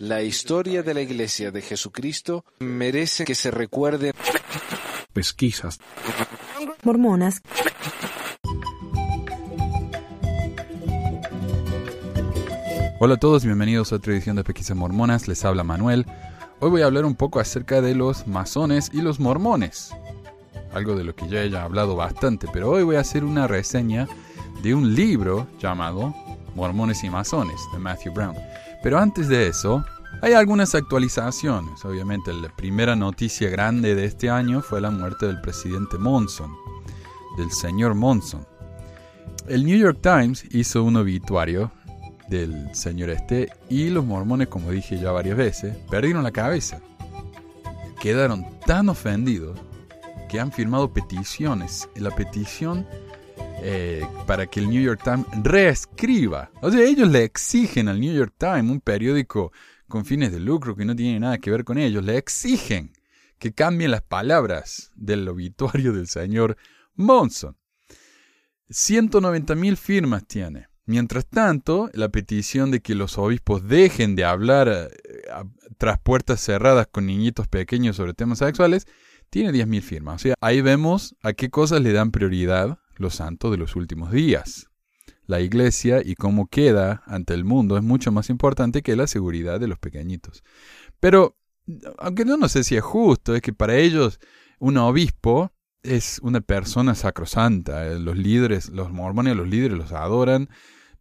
[0.00, 4.12] La historia de la Iglesia de Jesucristo merece que se recuerde.
[5.12, 5.78] Pesquisas.
[6.82, 7.40] Mormonas.
[13.00, 15.28] Hola a todos, bienvenidos a otra edición de Pesquisas Mormonas.
[15.28, 16.04] Les habla Manuel.
[16.60, 19.94] Hoy voy a hablar un poco acerca de los masones y los mormones.
[20.74, 24.08] Algo de lo que ya he hablado bastante, pero hoy voy a hacer una reseña
[24.62, 26.14] de un libro llamado
[26.54, 28.36] Mormones y Masones de Matthew Brown.
[28.82, 29.84] Pero antes de eso,
[30.22, 31.84] hay algunas actualizaciones.
[31.84, 36.50] Obviamente, la primera noticia grande de este año fue la muerte del presidente Monson,
[37.36, 38.46] del señor Monson.
[39.46, 41.70] El New York Times hizo un obituario
[42.28, 46.80] del señor este y los mormones, como dije ya varias veces, perdieron la cabeza.
[48.00, 49.58] Quedaron tan ofendidos
[50.28, 51.88] que han firmado peticiones.
[51.96, 52.86] La petición
[53.62, 56.50] eh, para que el New York Times reescriba.
[56.60, 59.52] O sea, ellos le exigen al New York Times, un periódico
[59.88, 62.92] con fines de lucro que no tiene nada que ver con ellos, le exigen
[63.38, 66.56] que cambien las palabras del obituario del señor
[66.94, 67.56] Monson.
[68.70, 70.68] 190 mil firmas tiene.
[70.84, 74.88] Mientras tanto, la petición de que los obispos dejen de hablar eh,
[75.76, 78.86] tras puertas cerradas con niñitos pequeños sobre temas sexuales
[79.30, 80.14] tiene 10.000 firmas.
[80.16, 84.12] O sea, ahí vemos a qué cosas le dan prioridad los santos de los últimos
[84.12, 84.68] días.
[85.26, 89.60] La iglesia y cómo queda ante el mundo es mucho más importante que la seguridad
[89.60, 90.42] de los pequeñitos.
[91.00, 91.36] Pero,
[91.98, 94.20] aunque no, no sé si es justo, es que para ellos
[94.58, 97.84] un obispo es una persona sacrosanta.
[97.98, 100.48] Los líderes, los mormones, los líderes los adoran,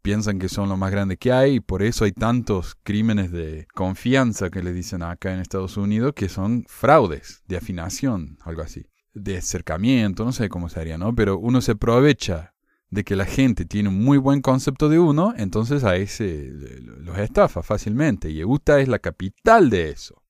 [0.02, 3.66] piensan que son lo más grande que hay y por eso hay tantos crímenes de
[3.74, 8.86] confianza que le dicen acá en Estados Unidos que son fraudes de afinación, algo así
[9.22, 11.14] de acercamiento, no sé cómo sería, ¿no?
[11.16, 12.54] Pero uno se aprovecha
[12.90, 16.52] de que la gente tiene un muy buen concepto de uno, entonces a ese
[16.82, 18.30] los estafa fácilmente.
[18.30, 20.24] Y Utah es la capital de eso.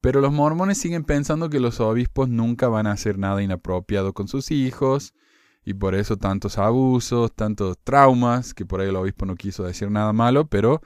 [0.00, 4.28] Pero los mormones siguen pensando que los obispos nunca van a hacer nada inapropiado con
[4.28, 5.14] sus hijos,
[5.64, 9.90] y por eso tantos abusos, tantos traumas, que por ahí el obispo no quiso decir
[9.90, 10.82] nada malo, pero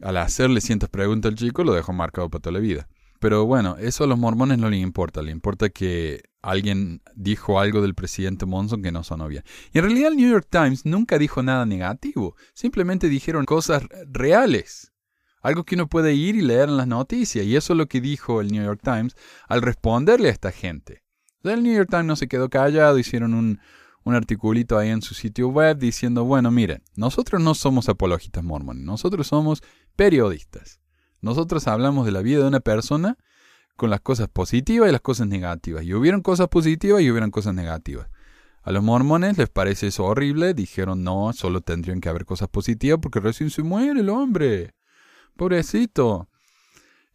[0.00, 2.88] al hacerle cientos preguntas al chico lo dejó marcado para toda la vida.
[3.18, 7.82] Pero bueno, eso a los mormones no les importa, le importa que alguien dijo algo
[7.82, 9.42] del presidente Monson que no sonó bien.
[9.72, 14.92] Y en realidad el New York Times nunca dijo nada negativo, simplemente dijeron cosas reales.
[15.42, 17.46] Algo que uno puede ir y leer en las noticias.
[17.46, 19.14] Y eso es lo que dijo el New York Times
[19.46, 21.04] al responderle a esta gente.
[21.44, 23.60] El New York Times no se quedó callado, hicieron un,
[24.06, 28.84] un articulito ahí en su sitio web diciendo, bueno, miren, nosotros no somos apologistas mormones,
[28.84, 29.62] nosotros somos
[29.94, 30.80] periodistas.
[31.20, 33.16] Nosotros hablamos de la vida de una persona
[33.76, 35.84] con las cosas positivas y las cosas negativas.
[35.84, 38.08] Y hubieron cosas positivas y hubieron cosas negativas.
[38.62, 42.98] A los mormones les parece eso horrible, dijeron no, solo tendrían que haber cosas positivas
[43.00, 44.74] porque recién se muere el hombre.
[45.36, 46.28] Pobrecito.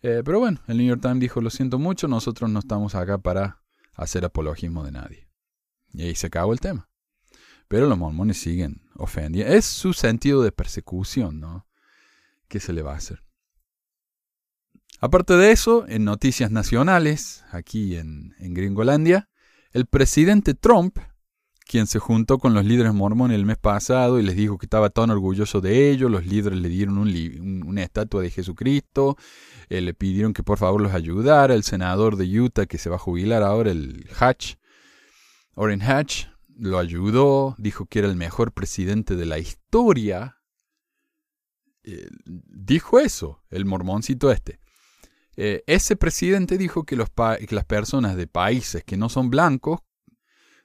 [0.02, 3.18] Eh, pero bueno, el New York Times dijo, lo siento mucho, nosotros no estamos acá
[3.18, 3.62] para
[3.96, 5.28] hacer apologismo de nadie.
[5.94, 6.90] Y ahí se acabó el tema.
[7.68, 9.54] Pero los mormones siguen ofendiendo.
[9.54, 11.68] Es su sentido de persecución, ¿no?
[12.48, 13.24] ¿Qué se le va a hacer?
[15.04, 19.30] Aparte de eso, en noticias nacionales, aquí en, Gringolandia,
[19.72, 21.00] el presidente Trump,
[21.66, 24.92] quien se juntó con los líderes mormones el mes pasado y les dijo que estaba
[24.92, 29.18] tan orgulloso de ellos, los líderes le dieron una estatua de Jesucristo,
[29.70, 32.98] eh, le pidieron que por favor los ayudara, el senador de Utah que se va
[32.98, 34.54] a jubilar ahora, el Hatch,
[35.56, 36.28] Orrin Hatch,
[36.60, 40.38] lo ayudó, dijo que era el mejor presidente de la historia.
[41.84, 44.61] Eh, dijo eso, el mormoncito este.
[45.38, 49.80] Eh, ese presidente dijo que, las personas de países que no son blancos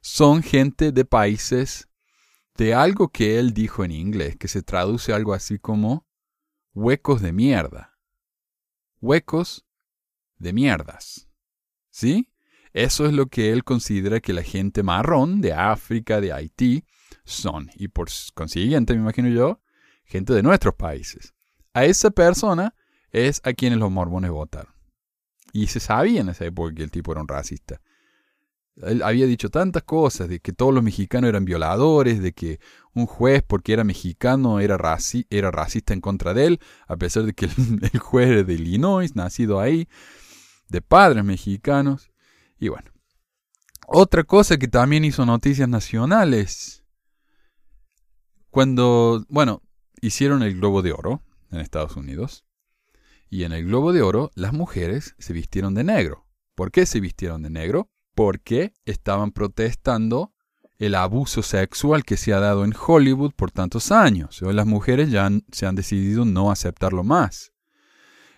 [0.01, 1.89] son gente de países
[2.57, 6.07] de algo que él dijo en inglés, que se traduce algo así como
[6.75, 7.99] huecos de mierda.
[9.01, 9.67] Huecos
[10.39, 11.29] de mierdas.
[11.91, 12.31] ¿Sí?
[12.73, 16.85] Eso es lo que él considera que la gente marrón de África, de Haití,
[17.25, 17.71] son.
[17.75, 19.63] Y por consiguiente, me imagino yo,
[20.05, 21.35] gente de nuestros países.
[21.73, 22.75] A esa persona
[23.17, 24.73] es a quienes los mormones votaron.
[25.53, 27.81] Y se sabía en esa época que el tipo era un racista.
[28.83, 32.61] Él había dicho tantas cosas, de que todos los mexicanos eran violadores, de que
[32.93, 34.77] un juez, porque era mexicano, era,
[35.31, 37.53] era racista en contra de él, a pesar de que el,
[37.91, 39.89] el juez era de Illinois, nacido ahí,
[40.69, 42.11] de padres mexicanos.
[42.59, 42.91] Y bueno.
[43.89, 46.85] Otra cosa que también hizo noticias nacionales.
[48.51, 49.63] Cuando, bueno,
[50.01, 52.46] hicieron el Globo de Oro en Estados Unidos.
[53.29, 56.27] Y en el Globo de Oro las mujeres se vistieron de negro.
[56.55, 57.89] ¿Por qué se vistieron de negro?
[58.15, 60.33] Porque estaban protestando
[60.79, 64.43] el abuso sexual que se ha dado en Hollywood por tantos años.
[64.43, 67.53] Hoy las mujeres ya se han decidido no aceptarlo más.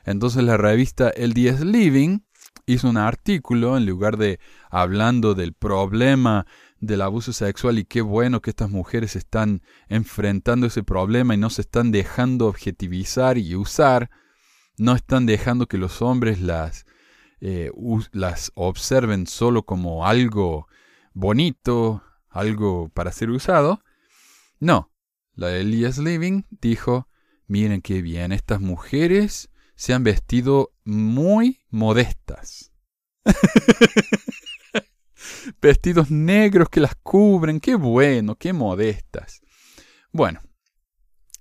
[0.05, 2.21] Entonces la revista El 10 Living
[2.67, 6.47] hizo un artículo en lugar de hablando del problema
[6.81, 11.51] del abuso sexual y qué bueno que estas mujeres están enfrentando ese problema y no
[11.51, 14.11] se están dejando objetivizar y usar,
[14.79, 16.87] no están dejando que los hombres las,
[17.41, 17.71] eh,
[18.13, 20.69] las observen solo como algo
[21.13, 23.83] bonito, algo para ser usado.
[24.61, 24.93] No,
[25.35, 27.09] la Elias Living dijo,
[27.47, 32.73] miren qué bien, estas mujeres se han vestido muy modestas.
[35.61, 39.41] Vestidos negros que las cubren, qué bueno, qué modestas.
[40.13, 40.41] Bueno,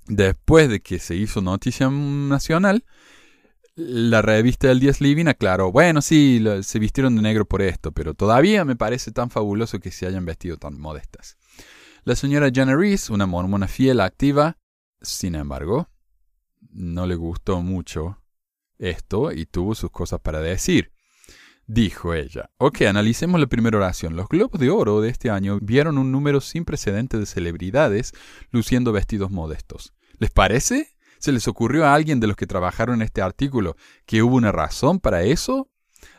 [0.08, 2.86] después de que se hizo noticia nacional,
[3.78, 8.16] la revista del 10 Living aclaró, bueno, sí, se vistieron de negro por esto, pero
[8.16, 11.38] todavía me parece tan fabuloso que se hayan vestido tan modestas.
[12.04, 14.58] La señora Jenna Reese, una mormona fiel activa,
[15.00, 15.90] sin embargo,
[16.72, 18.24] no le gustó mucho
[18.80, 20.92] esto y tuvo sus cosas para decir.
[21.68, 24.16] Dijo ella, ok, analicemos la primera oración.
[24.16, 28.14] Los globos de oro de este año vieron un número sin precedente de celebridades
[28.50, 29.94] luciendo vestidos modestos.
[30.18, 30.97] ¿Les parece?
[31.28, 33.76] ¿Se les ocurrió a alguien de los que trabajaron en este artículo
[34.06, 35.68] que hubo una razón para eso?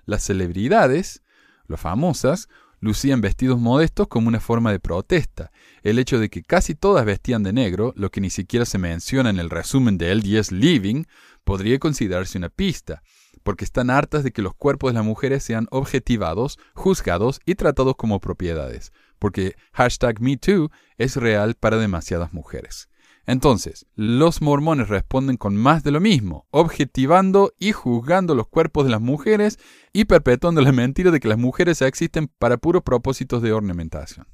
[0.05, 1.23] Las celebridades,
[1.67, 5.51] las famosas, lucían vestidos modestos como una forma de protesta.
[5.83, 9.31] El hecho de que casi todas vestían de negro, lo que ni siquiera se menciona
[9.31, 11.05] en el resumen de LDS Living,
[11.43, 13.03] podría considerarse una pista,
[13.43, 17.97] porque están hartas de que los cuerpos de las mujeres sean objetivados, juzgados y tratados
[17.97, 22.91] como propiedades, porque hashtag MeToo es real para demasiadas mujeres.
[23.29, 28.91] Entonces, los mormones responden con más de lo mismo, objetivando y juzgando los cuerpos de
[28.91, 29.59] las mujeres
[29.93, 34.27] y perpetuando la mentira de que las mujeres existen para puros propósitos de ornamentación.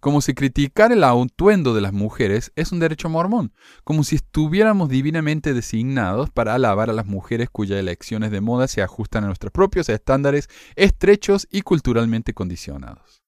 [0.00, 3.52] Como si criticar el atuendo de las mujeres es un derecho mormón,
[3.84, 8.82] como si estuviéramos divinamente designados para alabar a las mujeres cuyas elecciones de moda se
[8.82, 13.23] ajustan a nuestros propios estándares estrechos y culturalmente condicionados.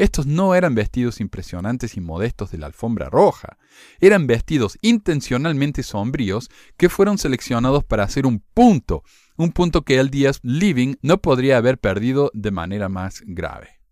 [0.00, 3.58] Estos no eran vestidos impresionantes y modestos de la alfombra roja,
[4.00, 6.48] eran vestidos intencionalmente sombríos
[6.78, 9.02] que fueron seleccionados para hacer un punto,
[9.36, 13.82] un punto que el Díaz Living no podría haber perdido de manera más grave.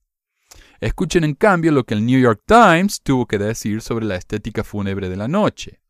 [0.81, 4.65] Escuchen en cambio lo que el New York Times tuvo que decir sobre la estética
[4.65, 5.83] fúnebre de la noche.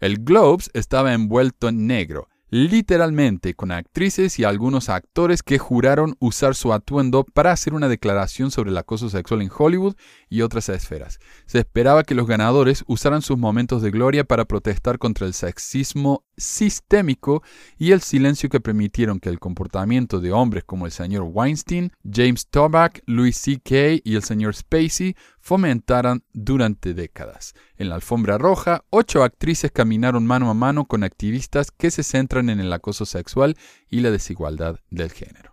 [0.00, 6.54] El Globes estaba envuelto en negro, literalmente con actrices y algunos actores que juraron usar
[6.54, 9.96] su atuendo para hacer una declaración sobre el acoso sexual en Hollywood
[10.28, 11.18] y otras esferas.
[11.46, 16.24] Se esperaba que los ganadores usaran sus momentos de gloria para protestar contra el sexismo
[16.36, 17.42] sistémico
[17.78, 22.48] y el silencio que permitieron que el comportamiento de hombres como el señor Weinstein, James
[22.48, 24.02] Toback, Louis C.K.
[24.04, 27.54] y el señor Spacey fomentaran durante décadas.
[27.76, 32.48] En la alfombra roja, ocho actrices caminaron mano a mano con activistas que se centran
[32.48, 33.56] en el acoso sexual
[33.90, 35.51] y la desigualdad del género.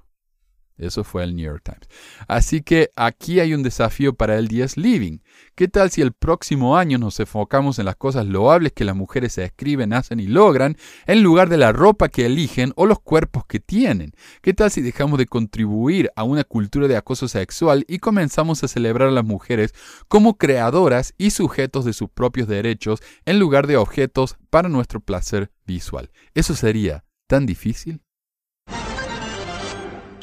[0.80, 1.88] Eso fue el New York Times.
[2.28, 5.20] Así que aquí hay un desafío para el 10 Living.
[5.56, 9.38] ¿Qué tal si el próximo año nos enfocamos en las cosas loables que las mujeres
[9.38, 13.60] escriben, hacen y logran, en lugar de la ropa que eligen o los cuerpos que
[13.60, 14.14] tienen?
[14.42, 18.70] ¿Qué tal si dejamos de contribuir a una cultura de acoso sexual y comenzamos a
[18.70, 19.74] celebrar a las mujeres
[20.08, 25.52] como creadoras y sujetos de sus propios derechos en lugar de objetos para nuestro placer
[25.68, 26.10] visual?
[26.34, 28.02] ¿Eso sería tan difícil?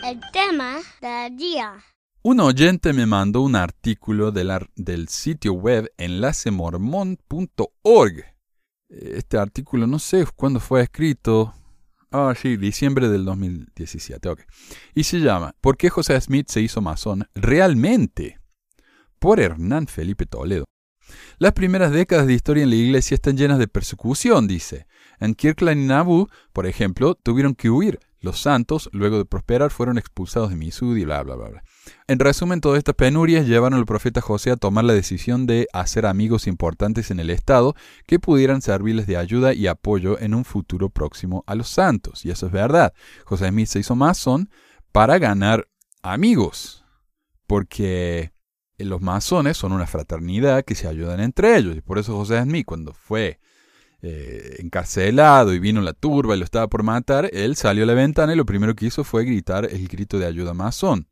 [0.06, 1.82] El tema del día.
[2.22, 8.24] Un oyente me mandó un artículo del sitio web enlacemormon.org.
[8.88, 11.52] Este artículo no sé cuándo fue escrito.
[12.12, 14.42] Ah, sí, diciembre del 2017, ok.
[14.94, 18.38] Y se llama ¿Por qué José Smith se hizo masón realmente?
[19.18, 20.66] Por Hernán Felipe Toledo.
[21.38, 24.86] Las primeras décadas de historia en la iglesia están llenas de persecución, dice.
[25.18, 27.98] En Kirkland y Nauvoo, por ejemplo, tuvieron que huir.
[28.26, 31.64] Los santos, luego de prosperar, fueron expulsados de Misud y bla, bla, bla, bla.
[32.08, 36.06] En resumen, todas estas penurias llevaron al profeta José a tomar la decisión de hacer
[36.06, 40.90] amigos importantes en el Estado que pudieran servirles de ayuda y apoyo en un futuro
[40.90, 42.24] próximo a los santos.
[42.24, 42.94] Y eso es verdad.
[43.24, 44.50] José Smith se hizo masón
[44.90, 45.68] para ganar
[46.02, 46.84] amigos.
[47.46, 48.32] Porque
[48.76, 51.76] los masones son una fraternidad que se ayudan entre ellos.
[51.76, 53.38] Y por eso José Smith, cuando fue
[54.08, 57.94] eh, encarcelado y vino la turba y lo estaba por matar, él salió a la
[57.94, 61.08] ventana y lo primero que hizo fue gritar el grito de ayuda masón.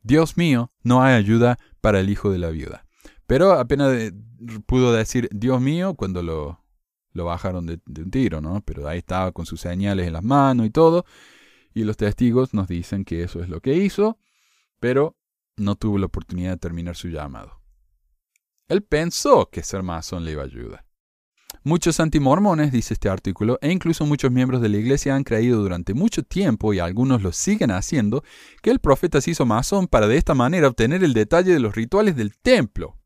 [0.00, 2.86] Dios mío, no hay ayuda para el hijo de la viuda.
[3.26, 4.12] Pero apenas
[4.64, 6.64] pudo decir Dios mío cuando lo,
[7.12, 8.62] lo bajaron de, de, un tiro, ¿no?
[8.62, 11.04] Pero ahí estaba con sus señales en las manos y todo.
[11.74, 14.18] Y los testigos nos dicen que eso es lo que hizo,
[14.80, 15.18] pero
[15.58, 17.60] no tuvo la oportunidad de terminar su llamado.
[18.68, 20.86] Él pensó que ser masón le iba a ayudar.
[21.64, 25.94] Muchos antimormones, dice este artículo, e incluso muchos miembros de la iglesia han creído durante
[25.94, 28.24] mucho tiempo, y algunos lo siguen haciendo,
[28.62, 31.76] que el profeta se hizo masón para de esta manera obtener el detalle de los
[31.76, 32.98] rituales del templo.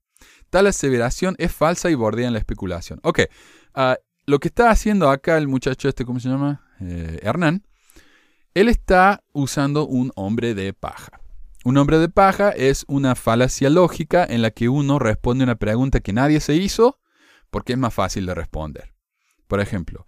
[0.48, 2.98] Tal aseveración es falsa y bordea en la especulación.
[3.02, 3.20] Ok,
[3.74, 6.62] ah, lo que está haciendo acá el muchacho este, ¿cómo se llama?
[6.80, 7.66] Eh, Hernán,
[8.54, 11.20] él está usando un hombre de paja.
[11.62, 16.00] Un hombre de paja es una falacia lógica en la que uno responde una pregunta
[16.00, 16.98] que nadie se hizo
[17.56, 18.92] porque es más fácil de responder.
[19.46, 20.04] Por ejemplo,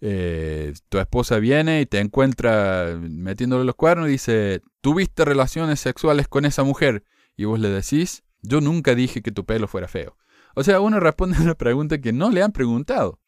[0.00, 6.26] eh, tu esposa viene y te encuentra metiéndole los cuernos y dice, ¿tuviste relaciones sexuales
[6.26, 7.04] con esa mujer?
[7.36, 10.16] Y vos le decís, yo nunca dije que tu pelo fuera feo.
[10.54, 13.20] O sea, uno responde a una pregunta que no le han preguntado.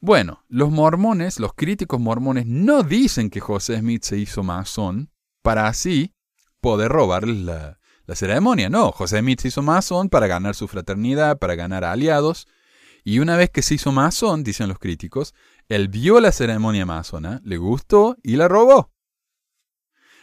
[0.00, 5.68] Bueno, los mormones, los críticos mormones, no dicen que José Smith se hizo masón para
[5.68, 6.12] así
[6.60, 8.68] poder robarles la, la ceremonia.
[8.68, 12.48] No, José Smith se hizo masón para ganar su fraternidad, para ganar aliados
[13.04, 15.34] y una vez que se hizo masón, dicen los críticos,
[15.68, 18.92] él vio la ceremonia masona, le gustó y la robó.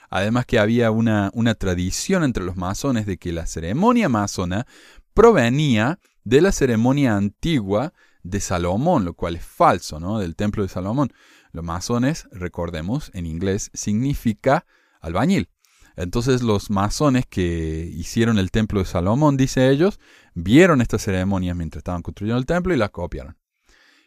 [0.09, 4.65] Además que había una, una tradición entre los masones de que la ceremonia masona
[5.13, 7.93] provenía de la ceremonia antigua
[8.23, 10.19] de Salomón, lo cual es falso, ¿no?
[10.19, 11.11] Del templo de Salomón.
[11.51, 14.65] Los masones, recordemos, en inglés significa
[14.99, 15.49] albañil.
[15.97, 19.99] Entonces los masones que hicieron el templo de Salomón, dice ellos,
[20.35, 23.35] vieron estas ceremonias mientras estaban construyendo el templo y las copiaron.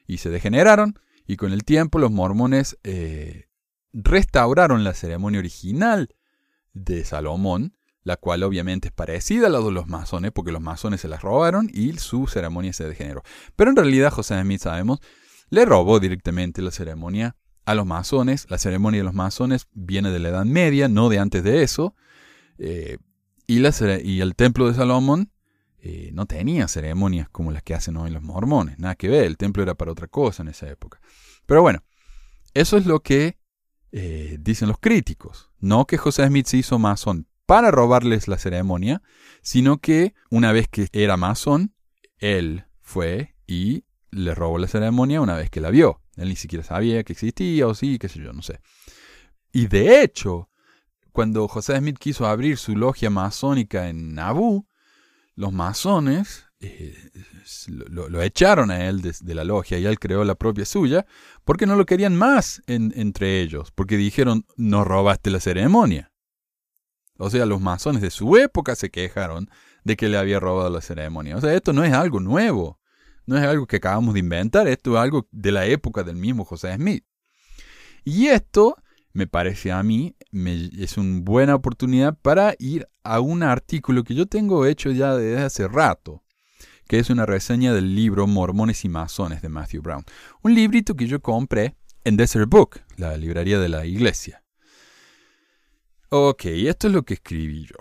[0.07, 3.49] Y se degeneraron y con el tiempo los mormones eh,
[3.93, 6.15] restauraron la ceremonia original
[6.73, 11.01] de Salomón, la cual obviamente es parecida a la de los masones, porque los masones
[11.01, 13.23] se las robaron y su ceremonia se degeneró.
[13.57, 15.01] Pero en realidad José Smith, sabemos,
[15.51, 17.37] le robó directamente la ceremonia
[17.71, 18.47] a los masones.
[18.51, 21.95] La ceremonia de los masones viene de la Edad Media, no de antes de eso.
[22.59, 22.99] Eh,
[23.47, 25.31] y, y, el templo de Salomón
[25.79, 28.79] eh, no tenía ceremonias como las que hacen hoy los mormones.
[28.79, 31.01] Nada que ver, el templo era para otra cosa en esa época.
[31.47, 31.83] Pero bueno,
[32.55, 33.39] eso es lo que
[33.93, 35.51] eh, dicen los críticos.
[35.59, 39.03] No que José Smith se hizo masón para robarles la ceremonia,
[39.43, 41.75] sino que una vez que era masón,
[42.19, 46.01] él fue y le robó la ceremonia una vez que la vio.
[46.17, 48.61] Él ni siquiera sabía que existía o sí, qué sé yo, no sé.
[49.53, 50.49] Y de hecho,
[51.13, 54.67] cuando José Smith quiso abrir su logia masónica en Nabú,
[55.35, 56.95] los masones eh,
[57.69, 61.07] lo, echaron a él de, la logia y él creó la propia suya
[61.45, 66.13] porque no lo querían más entre ellos, porque dijeron, no robaste la ceremonia.
[67.17, 69.51] O sea, los masones de su época se quejaron
[69.85, 71.37] de que le había robado la ceremonia.
[71.37, 72.80] O sea, esto no es algo nuevo.
[73.27, 76.45] No es algo que acabamos de inventar, esto es algo de la época del mismo
[76.45, 77.05] José Smith.
[78.05, 78.77] Y esto,
[79.13, 84.27] me parece a mí, es una buena oportunidad para ir a un artículo que yo
[84.27, 86.23] tengo hecho ya desde hace rato,
[86.89, 90.05] que es una reseña del libro Mormones y Masones de Matthew Brown.
[90.43, 94.43] Un librito que yo compré en Desert Book, la librería de la iglesia.
[96.09, 97.77] Ok, esto es lo que escribí yo.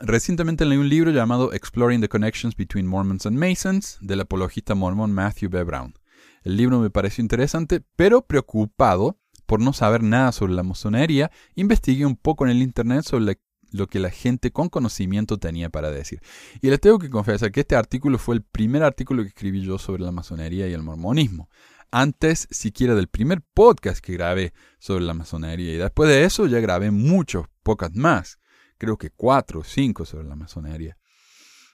[0.00, 5.12] Recientemente leí un libro llamado Exploring the Connections Between Mormons and Masons del apologista mormón
[5.12, 5.62] Matthew B.
[5.62, 5.94] Brown.
[6.42, 12.06] El libro me pareció interesante, pero preocupado por no saber nada sobre la masonería, investigué
[12.06, 13.38] un poco en el Internet sobre
[13.70, 16.20] lo que la gente con conocimiento tenía para decir.
[16.60, 19.78] Y les tengo que confesar que este artículo fue el primer artículo que escribí yo
[19.78, 21.48] sobre la masonería y el mormonismo.
[21.90, 25.72] Antes siquiera del primer podcast que grabé sobre la masonería.
[25.72, 28.38] Y después de eso ya grabé muchos podcasts más
[28.78, 30.96] creo que cuatro o cinco sobre la masonería.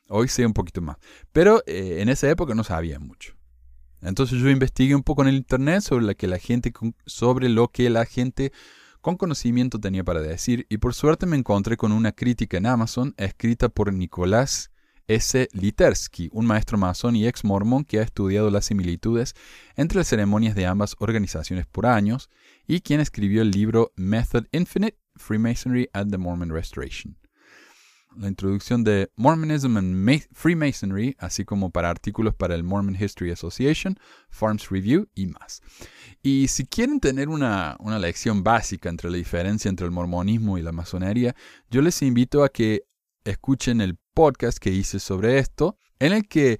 [0.08, 0.96] Hoy sé un poquito más.
[1.32, 3.34] Pero eh, en esa época no sabía mucho.
[4.02, 6.72] Entonces yo investigué un poco en el internet sobre, la que la gente,
[7.48, 8.52] lo que la gente
[9.00, 13.14] con conocimiento tenía para decir y por suerte me encontré con una crítica en Amazon
[13.16, 14.70] escrita por Nicolás
[15.06, 15.48] S.
[15.52, 19.34] Litersky, un maestro masón y ex mormón que ha estudiado las similitudes
[19.74, 22.30] entre las ceremonias de ambas organizaciones por años
[22.66, 27.16] y quien escribió el libro Method Infinite Freemasonry at the Mormon Restoration.
[28.16, 33.96] La introducción de Mormonism and Freemasonry, así como para artículos para el Mormon History Association,
[34.30, 35.62] Farms Review y más.
[36.20, 40.62] Y si quieren tener una, una lección básica entre la diferencia entre el mormonismo y
[40.62, 41.36] la masonería,
[41.70, 42.82] yo les invito a que
[43.24, 46.58] escuchen el podcast que hice sobre esto, en el que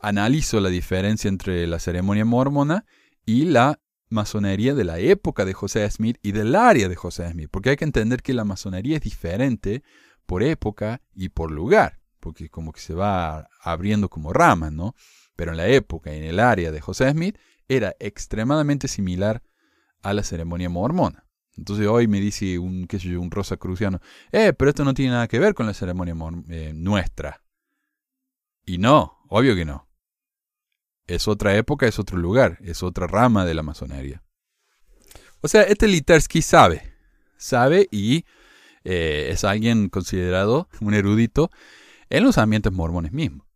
[0.00, 2.84] analizo la diferencia entre la ceremonia mormona
[3.24, 7.48] y la masonería de la época de José Smith y del área de José Smith,
[7.50, 9.82] porque hay que entender que la masonería es diferente
[10.26, 14.94] por época y por lugar, porque como que se va abriendo como ramas, ¿no?
[15.34, 17.36] Pero en la época y en el área de José Smith
[17.68, 19.42] era extremadamente similar
[20.02, 21.26] a la ceremonia mormona.
[21.56, 23.30] Entonces hoy me dice un, qué sé un
[24.32, 26.14] eh, pero esto no tiene nada que ver con la ceremonia
[26.50, 27.42] eh, nuestra.
[28.64, 29.85] Y no, obvio que no.
[31.06, 34.22] Es otra época, es otro lugar, es otra rama de la masonería.
[35.40, 36.92] O sea, este Litersky sabe,
[37.36, 38.24] sabe y
[38.84, 41.50] eh, es alguien considerado un erudito
[42.10, 43.46] en los ambientes mormones mismos.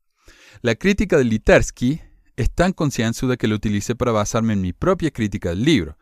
[0.63, 2.01] La crítica de Litersky
[2.37, 5.97] es tan concienzuda que lo utilicé para basarme en mi propia crítica del libro.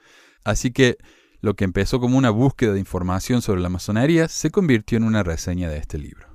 [0.45, 0.99] Así que
[1.40, 5.23] lo que empezó como una búsqueda de información sobre la masonería se convirtió en una
[5.23, 6.27] reseña de este libro.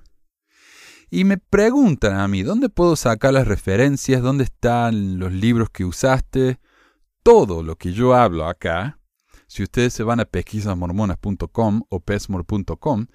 [1.15, 4.23] Y me preguntan a mí, ¿dónde puedo sacar las referencias?
[4.23, 6.59] ¿Dónde están los libros que usaste?
[7.21, 8.99] Todo lo que yo hablo acá,
[9.45, 13.05] si ustedes se van a pesquisasmormonas.com o pesmor.com,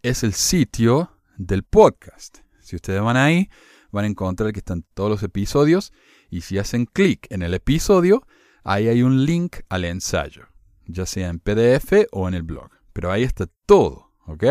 [0.00, 2.38] es el sitio del podcast.
[2.62, 3.50] Si ustedes van ahí,
[3.92, 5.92] van a encontrar que están todos los episodios
[6.30, 8.26] y si hacen clic en el episodio,
[8.64, 10.46] ahí hay un link al ensayo,
[10.86, 12.70] ya sea en PDF o en el blog.
[12.94, 14.44] Pero ahí está todo, ¿ok?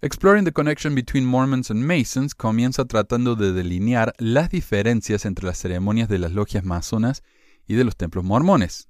[0.00, 5.58] Exploring the Connection Between Mormons and Masons comienza tratando de delinear las diferencias entre las
[5.58, 7.24] ceremonias de las logias masonas
[7.66, 8.88] y de los templos mormones.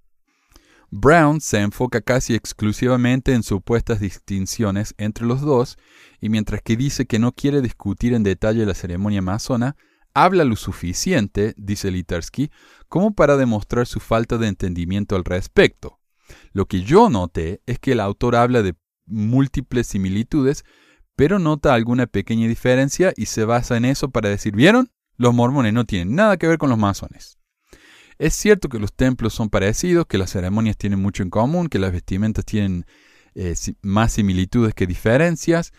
[0.91, 5.79] Brown se enfoca casi exclusivamente en supuestas distinciones entre los dos,
[6.21, 9.77] y mientras que dice que no quiere discutir en detalle la ceremonia masona,
[10.13, 12.51] habla lo suficiente, dice Litersky,
[12.91, 16.01] como para demostrar su falta de entendimiento al respecto.
[16.53, 18.75] Lo que yo noté es que el autor habla de
[19.07, 20.67] múltiples similitudes,
[21.19, 24.93] pero nota alguna pequeña diferencia y se basa en eso para decir, ¿vieron?
[25.17, 27.39] Los mormones no tienen nada que ver con los masones.
[28.19, 31.81] Es cierto que los templos son parecidos, que las ceremonias tienen mucho en común, que
[31.81, 32.87] las vestimentas tienen
[33.35, 35.73] eh, más similitudes que diferencias,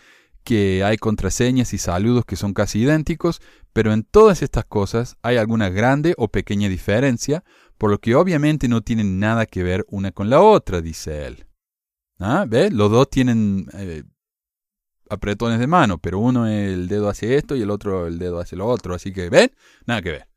[0.44, 3.40] que hay contraseñas y saludos que son casi idénticos,
[3.72, 7.44] pero en todas estas cosas hay alguna grande o pequeña diferencia,
[7.78, 11.46] por lo que obviamente no tienen nada que ver una con la otra, dice él.
[12.18, 12.44] ¿Ah?
[12.46, 12.70] ¿Ve?
[12.70, 14.02] Los dos tienen eh,
[15.10, 18.56] apretones de mano, pero uno el dedo hace esto y el otro el dedo hace
[18.56, 18.94] lo otro.
[18.94, 19.52] Así que, ¿ven?
[19.86, 20.28] Nada que ver.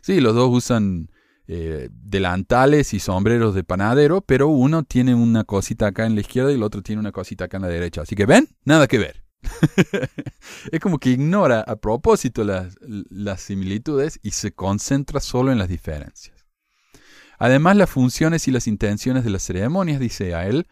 [0.00, 1.10] Sí, los dos usan
[1.48, 6.52] eh, delantales y sombreros de panadero, pero uno tiene una cosita acá en la izquierda
[6.52, 8.02] y el otro tiene una cosita acá en la derecha.
[8.02, 8.48] Así que, ¿ven?
[8.64, 9.22] Nada que ver.
[10.72, 16.46] es como que ignora a propósito las, similitudes y se concentra solo en las diferencias.
[17.38, 20.68] Además, las funciones y las intenciones de las ceremonias, dice él,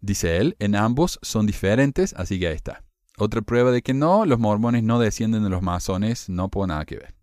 [0.00, 2.84] dice él, en ambos son diferentes, así que ahí está.
[3.18, 6.84] Otra prueba de que no, los mormones no descienden de los masones, no puedo nada
[6.84, 7.14] que ver.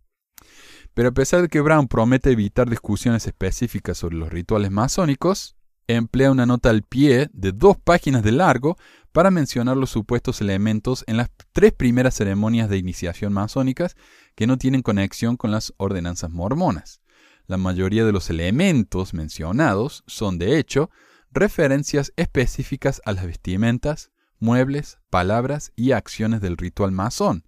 [0.93, 5.55] Pero a pesar de que Brown promete evitar discusiones específicas sobre los rituales masónicos,
[5.88, 8.77] emplea una nota al pie de dos páginas de largo
[9.12, 13.95] para mencionar los supuestos elementos en las tres primeras ceremonias de iniciación masónicas
[14.36, 17.01] que no tienen conexión con las ordenanzas mormonas.
[17.47, 20.89] La mayoría de los elementos mencionados son, de hecho,
[21.31, 27.45] referencias específicas a las vestimentas, muebles, palabras y acciones del ritual masón.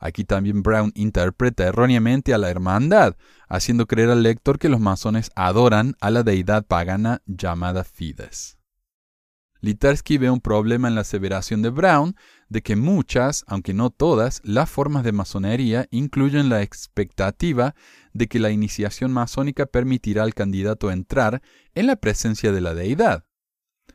[0.00, 3.16] Aquí también Brown interpreta erróneamente a la hermandad,
[3.48, 8.58] haciendo creer al lector que los masones adoran a la deidad pagana llamada Fides.
[9.60, 12.14] Litersky ve un problema en la aseveración de Brown
[12.48, 17.74] de que muchas, aunque no todas, las formas de masonería incluyen la expectativa
[18.12, 21.42] de que la iniciación masónica permitirá al candidato entrar
[21.74, 23.24] en la presencia de la deidad.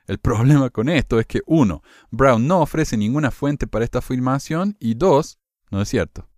[0.06, 4.76] El problema con esto es que, uno, Brown no ofrece ninguna fuente para esta afirmación
[4.80, 5.40] y dos,
[5.72, 6.30] no es cierto.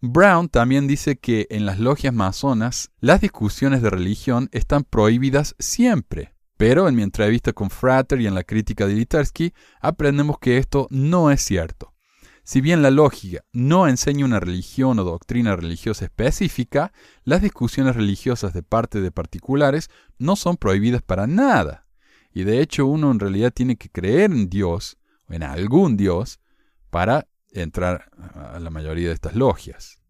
[0.00, 6.34] Brown también dice que en las logias masonas las discusiones de religión están prohibidas siempre.
[6.58, 10.86] Pero en mi entrevista con Frater y en la crítica de Litersky aprendemos que esto
[10.90, 11.94] no es cierto.
[12.44, 16.92] Si bien la lógica no enseña una religión o doctrina religiosa específica,
[17.24, 21.83] las discusiones religiosas de parte de particulares no son prohibidas para nada.
[22.34, 26.40] Y de hecho uno en realidad tiene que creer en Dios, en algún Dios,
[26.90, 30.00] para entrar a la mayoría de estas logias.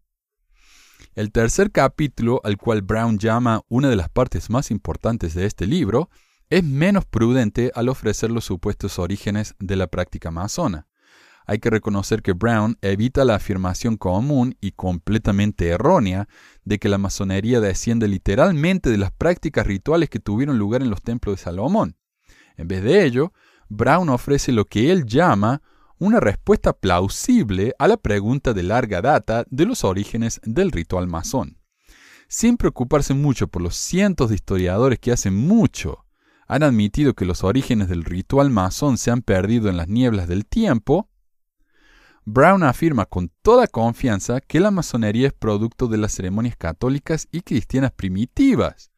[1.13, 5.67] El tercer capítulo, al cual Brown llama una de las partes más importantes de este
[5.67, 6.09] libro,
[6.49, 10.87] es menos prudente al ofrecer los supuestos orígenes de la práctica masona.
[11.45, 16.27] Hay que reconocer que Brown evita la afirmación común y completamente errónea
[16.63, 21.03] de que la masonería desciende literalmente de las prácticas rituales que tuvieron lugar en los
[21.03, 21.95] templos de Salomón.
[22.57, 23.33] En vez de ello,
[23.69, 25.61] Brown ofrece lo que él llama
[25.97, 31.57] una respuesta plausible a la pregunta de larga data de los orígenes del ritual masón.
[32.27, 36.05] Sin preocuparse mucho por los cientos de historiadores que hace mucho
[36.47, 40.45] han admitido que los orígenes del ritual masón se han perdido en las nieblas del
[40.45, 41.09] tiempo,
[42.27, 47.41] Brown afirma con toda confianza que la masonería es producto de las ceremonias católicas y
[47.41, 48.91] cristianas primitivas,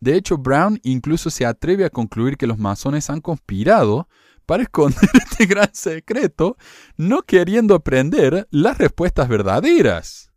[0.00, 4.08] de hecho, Brown incluso se atreve a concluir que los masones han conspirado
[4.46, 6.56] para esconder este gran secreto,
[6.96, 10.30] no queriendo aprender las respuestas verdaderas.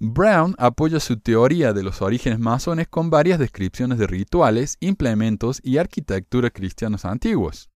[0.00, 5.78] Brown apoya su teoría de los orígenes masones con varias descripciones de rituales, implementos y
[5.78, 7.70] arquitectura cristianos antiguos.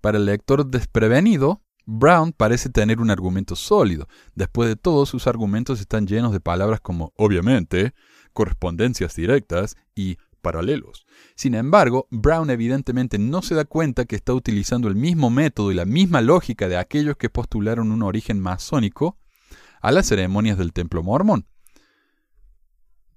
[0.00, 4.08] Para el lector desprevenido, Brown parece tener un argumento sólido.
[4.34, 7.94] Después de todo, sus argumentos están llenos de palabras como obviamente,
[8.32, 11.06] correspondencias directas y paralelos.
[11.34, 15.74] Sin embargo, Brown evidentemente no se da cuenta que está utilizando el mismo método y
[15.74, 19.18] la misma lógica de aquellos que postularon un origen masónico
[19.80, 21.48] a las ceremonias del templo mormón.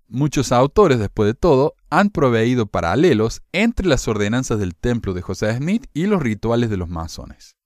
[0.07, 5.55] Muchos autores, después de todo, han proveído paralelos entre las ordenanzas del templo de José
[5.55, 7.58] Smith y los rituales de los masones.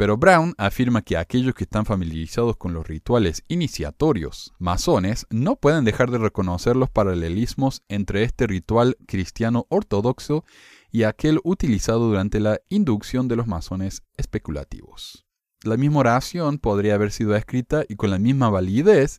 [0.00, 5.84] Pero Brown afirma que aquellos que están familiarizados con los rituales iniciatorios masones no pueden
[5.84, 10.46] dejar de reconocer los paralelismos entre este ritual cristiano ortodoxo
[10.90, 15.26] y aquel utilizado durante la inducción de los masones especulativos.
[15.64, 19.18] La misma oración podría haber sido escrita y con la misma validez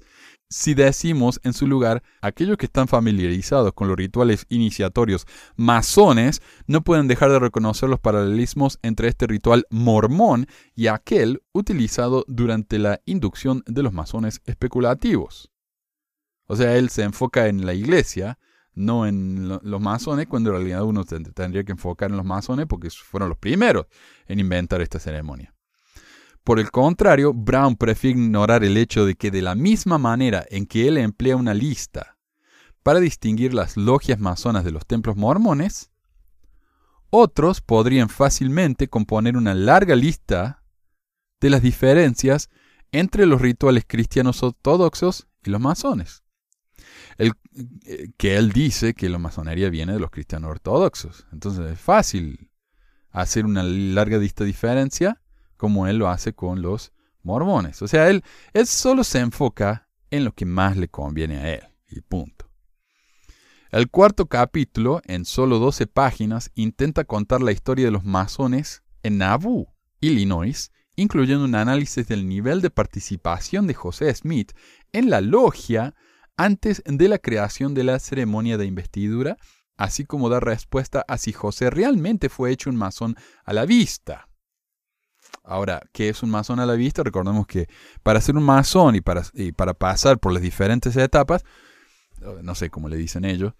[0.51, 6.81] si decimos en su lugar, aquellos que están familiarizados con los rituales iniciatorios masones no
[6.81, 12.99] pueden dejar de reconocer los paralelismos entre este ritual mormón y aquel utilizado durante la
[13.05, 15.49] inducción de los masones especulativos.
[16.47, 18.37] O sea, él se enfoca en la iglesia,
[18.73, 22.89] no en los masones, cuando en realidad uno tendría que enfocar en los masones porque
[22.89, 23.85] fueron los primeros
[24.27, 25.50] en inventar esta ceremonia.
[26.43, 30.65] Por el contrario, Brown prefiere ignorar el hecho de que de la misma manera en
[30.65, 32.17] que él emplea una lista
[32.81, 35.91] para distinguir las logias masonas de los templos mormones,
[37.11, 40.63] otros podrían fácilmente componer una larga lista
[41.39, 42.49] de las diferencias
[42.91, 46.23] entre los rituales cristianos ortodoxos y los masones.
[47.17, 47.33] El,
[47.85, 51.27] eh, que él dice que la masonería viene de los cristianos ortodoxos.
[51.31, 52.49] Entonces es fácil
[53.11, 55.20] hacer una larga lista de diferencia
[55.61, 57.83] como él lo hace con los mormones.
[57.83, 61.61] O sea, él, él solo se enfoca en lo que más le conviene a él.
[61.87, 62.49] Y punto.
[63.69, 69.19] El cuarto capítulo, en solo 12 páginas, intenta contar la historia de los masones en
[69.19, 69.67] Nauvoo,
[69.99, 74.53] Illinois, incluyendo un análisis del nivel de participación de José Smith
[74.93, 75.93] en la logia
[76.37, 79.37] antes de la creación de la ceremonia de investidura,
[79.77, 84.27] así como dar respuesta a si José realmente fue hecho un masón a la vista.
[85.43, 87.03] Ahora, ¿qué es un masón a la vista?
[87.03, 87.67] Recordemos que
[88.03, 89.23] para ser un masón y para,
[89.55, 91.43] para pasar por las diferentes etapas,
[92.41, 93.53] no sé cómo le dicen ellos,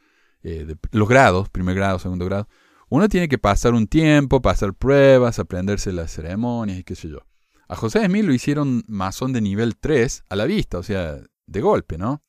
[0.44, 2.48] eh, los grados, primer grado, segundo grado,
[2.90, 7.20] uno tiene que pasar un tiempo, pasar pruebas, aprenderse las ceremonias y qué sé yo.
[7.68, 11.62] A José Smith lo hicieron masón de nivel 3 a la vista, o sea, de
[11.62, 12.22] golpe, ¿no?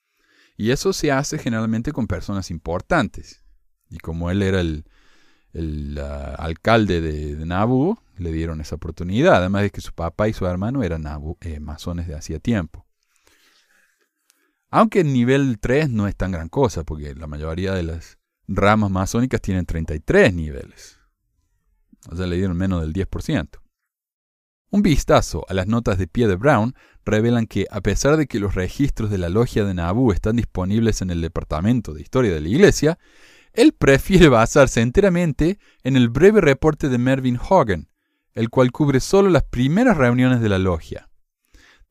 [0.56, 3.42] Y eso se hace generalmente con personas importantes.
[3.90, 4.84] Y como él era el,
[5.52, 10.32] el alcalde de, de Nabu, le dieron esa oportunidad, además de que su papá y
[10.32, 11.04] su hermano eran
[11.40, 12.86] eh, masones de hacía tiempo.
[14.70, 18.90] Aunque el nivel 3 no es tan gran cosa, porque la mayoría de las ramas
[18.90, 20.98] masónicas tienen 33 niveles.
[22.10, 23.60] O sea, le dieron menos del 10%.
[24.70, 28.40] Un vistazo a las notas de pie de Brown revelan que, a pesar de que
[28.40, 32.40] los registros de la logia de Nabu están disponibles en el Departamento de Historia de
[32.40, 32.98] la Iglesia,
[33.52, 37.88] él prefiere basarse enteramente en el breve reporte de Mervyn Hogan,
[38.32, 41.10] el cual cubre solo las primeras reuniones de la logia.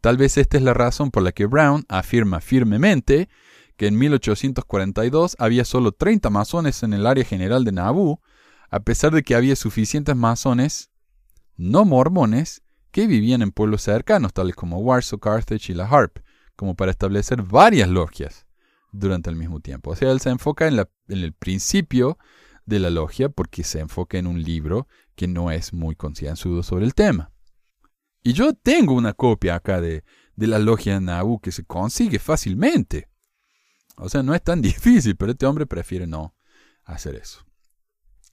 [0.02, 3.30] Tal vez esta es la razón por la que Brown afirma firmemente
[3.78, 8.22] que en 1842 había solo 30 masones en el área general de Nauvoo,
[8.70, 10.92] a pesar de que había suficientes masones
[11.58, 16.18] no mormones que vivían en pueblos cercanos, tales como Warsaw, Carthage y La Harp,
[16.56, 18.48] como para establecer varias logias
[18.92, 19.92] durante el mismo tiempo.
[19.92, 22.18] O sea, él se enfoca en, el principio
[22.66, 26.86] de la logia porque se enfoca en un libro que no es muy concienzudo sobre
[26.86, 27.32] el tema.
[28.24, 30.04] Y yo tengo una copia acá de,
[30.36, 33.10] de la logia Nabu que se consigue fácilmente.
[33.98, 36.36] O sea, no es tan difícil, pero este hombre prefiere no
[36.84, 37.46] hacer eso.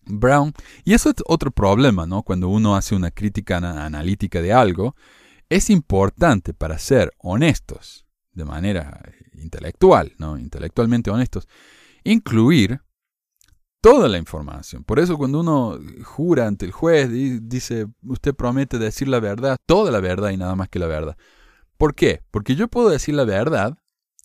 [0.05, 2.23] Brown, y eso es otro problema, ¿no?
[2.23, 4.97] Cuando uno hace una crítica analítica de algo,
[5.51, 9.03] es importante para ser honestos, de manera
[9.41, 10.39] intelectual, ¿no?
[10.39, 11.49] Intelectualmente honestos,
[12.05, 12.81] incluir
[13.81, 14.85] toda la información.
[14.85, 19.57] Por eso cuando uno jura ante el juez y dice, usted promete decir la verdad,
[19.67, 21.17] toda la verdad y nada más que la verdad.
[21.77, 22.23] ¿Por qué?
[22.31, 23.79] Porque yo puedo decir la verdad,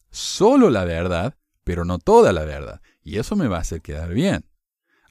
[0.09, 2.81] solo la verdad, pero no toda la verdad.
[3.03, 4.45] Y eso me va a hacer quedar bien.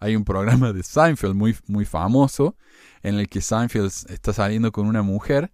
[0.01, 2.57] Hay un programa de Seinfeld muy, muy famoso
[3.03, 5.53] en el que Seinfeld está saliendo con una mujer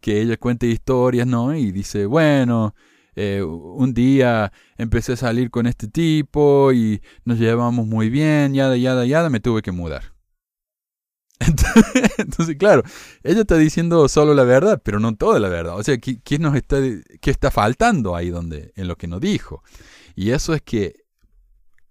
[0.00, 1.54] que ella cuenta historias, ¿no?
[1.54, 2.74] Y dice, bueno,
[3.20, 8.76] eh, un día empecé a salir con este tipo y nos llevamos muy bien, yada,
[8.76, 10.12] yada, yada, me tuve que mudar.
[12.18, 12.84] Entonces, claro,
[13.24, 15.76] ella está diciendo solo la verdad, pero no toda la verdad.
[15.76, 16.76] O sea, ¿qué, nos está,
[17.20, 19.64] qué está faltando ahí donde, en lo que nos dijo?
[20.14, 21.04] Y eso es que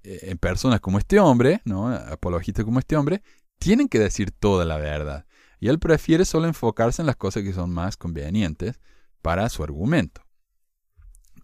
[0.03, 1.89] eh, en personas como este hombre, ¿no?
[1.89, 3.21] apologistas como este hombre,
[3.59, 5.25] tienen que decir toda la verdad.
[5.59, 8.79] Y él prefiere solo enfocarse en las cosas que son más convenientes
[9.21, 10.26] para su argumento.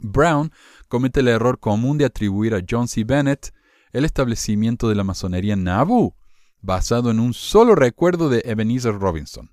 [0.03, 0.51] Brown
[0.87, 3.03] comete el error común de atribuir a John C.
[3.03, 3.53] Bennett
[3.91, 6.15] el establecimiento de la masonería Nauvoo,
[6.61, 9.51] basado en un solo recuerdo de Ebenezer Robinson.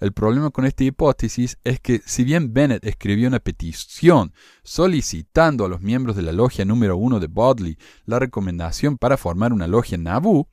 [0.00, 5.68] El problema con esta hipótesis es que si bien Bennett escribió una petición solicitando a
[5.68, 9.98] los miembros de la logia número uno de Bodley la recomendación para formar una logia
[9.98, 10.48] Nauvoo,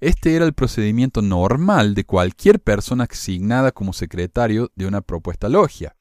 [0.00, 5.94] este era el procedimiento normal de cualquier persona asignada como secretario de una propuesta logia,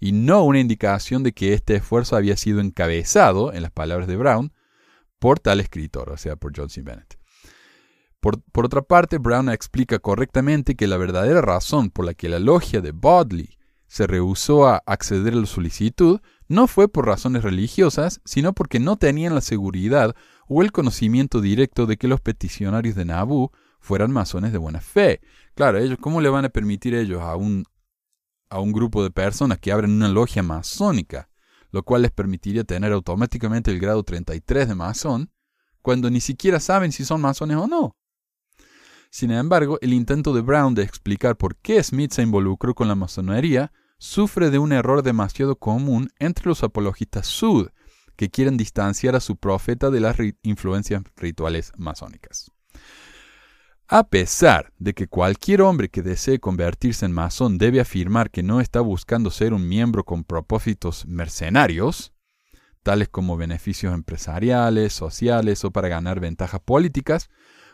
[0.00, 4.16] y no una indicación de que este esfuerzo había sido encabezado, en las palabras de
[4.16, 4.52] Brown,
[5.18, 6.82] por tal escritor, o sea, por John C.
[6.82, 7.18] Bennett.
[8.20, 12.80] Por, otra parte, Brown explica correctamente que la verdadera razón por la que la logia
[12.80, 13.56] de Bodley
[13.86, 18.96] se rehusó a acceder a la solicitud no fue por razones religiosas, sino porque no
[18.96, 20.14] tenían la seguridad
[20.48, 25.20] o el conocimiento directo de que los peticionarios de Nabu fueran masones de buena fe.
[25.54, 27.64] Claro, ellos, ¿cómo le van a permitir ellos a un,
[28.48, 31.28] a un grupo de personas que abren una logia masónica,
[31.70, 35.30] lo cual les permitiría tener automáticamente el grado 33 de masón,
[35.82, 37.96] cuando ni siquiera saben si son masones o no?
[39.10, 42.94] Sin embargo, el intento de Brown de explicar por qué Smith se involucró con la
[42.94, 47.68] masonería sufre de un error demasiado común entre los apologistas sud,
[48.16, 52.50] que quieren distanciar a su profeta de las influencias rituales masónicas.
[53.88, 58.60] A pesar de que cualquier hombre que desee convertirse en masón debe afirmar que no
[58.60, 62.12] está buscando ser un miembro con propósitos mercenarios,
[62.82, 67.30] tales como beneficios empresariales, sociales o para ganar ventajas políticas,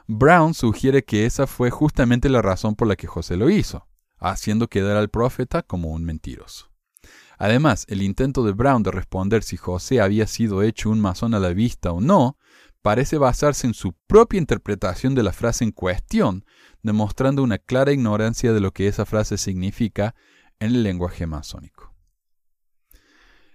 [0.06, 4.68] Brown sugiere que esa fue justamente la razón por la que José lo hizo, haciendo
[4.68, 6.70] quedar al profeta como un mentiroso.
[7.38, 11.40] Además, el intento de Brown de responder si José había sido hecho un masón a
[11.40, 12.36] la vista o no,
[12.82, 16.44] parece basarse en su propia interpretación de la frase en cuestión,
[16.82, 20.14] demostrando una clara ignorancia de lo que esa frase significa
[20.58, 21.92] en el lenguaje masónico.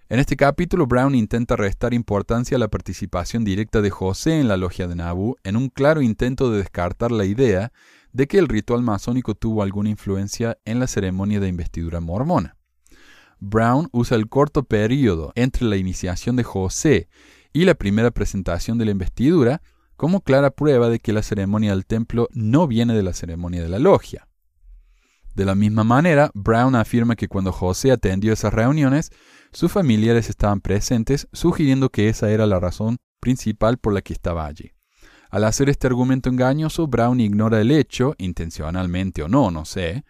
[0.09, 4.55] En este capítulo, Brown intenta restar importancia a la participación directa de José en la
[4.55, 7.73] logia de Nabu en un claro intento de descartar la idea
[8.13, 12.55] de que el ritual masónico tuvo alguna influencia en la ceremonia de investidura mormona.
[13.39, 17.09] Brown usa el corto periodo entre la iniciación de José
[17.57, 19.63] y la primera presentación de la investidura
[19.95, 23.69] como clara prueba de que la ceremonia del templo no viene de la ceremonia de
[23.69, 24.27] la logia.
[25.33, 29.09] De la misma manera, Brown afirma que cuando José atendió esas reuniones,
[29.51, 34.45] sus familiares estaban presentes, sugiriendo que esa era la razón principal por la que estaba
[34.45, 34.73] allí.
[35.31, 40.05] Al hacer este argumento engañoso, Brown ignora el hecho, intencionalmente o no, no sé,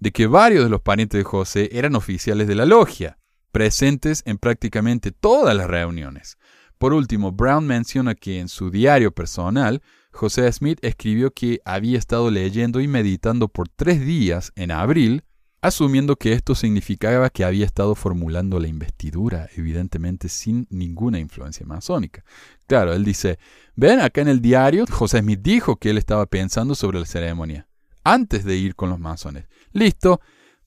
[0.00, 3.16] de que varios de los parientes de José eran oficiales de la logia,
[3.52, 6.36] presentes en prácticamente todas las reuniones.
[6.80, 12.30] Por último, Brown menciona que en su diario personal, José Smith escribió que había estado
[12.30, 15.22] leyendo y meditando por tres días en abril
[15.60, 22.24] asumiendo que esto significaba que había estado formulando la investidura, evidentemente sin ninguna influencia masónica.
[22.66, 23.38] Claro, él dice,
[23.76, 27.68] ven, acá en el diario, José Smith dijo que él estaba pensando sobre la ceremonia,
[28.04, 29.48] antes de ir con los masones.
[29.72, 30.22] Listo,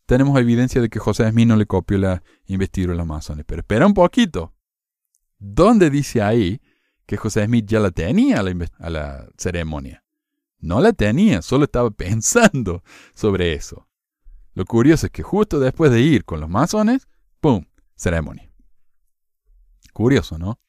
[0.06, 3.62] tenemos evidencia de que José Smith no le copió la investidura a los masones, pero
[3.62, 4.54] espera un poquito.
[5.46, 6.62] ¿Dónde dice ahí
[7.06, 10.02] que José Smith ya la tenía a la, ceremonia?
[10.60, 12.82] No la tenía, solo estaba pensando
[13.14, 13.86] sobre eso.
[14.54, 17.10] Lo curioso es que justo después de ir con los masones,
[17.42, 17.66] ¡pum!
[17.94, 18.50] Ceremonia.
[19.92, 20.62] Curioso, ¿no?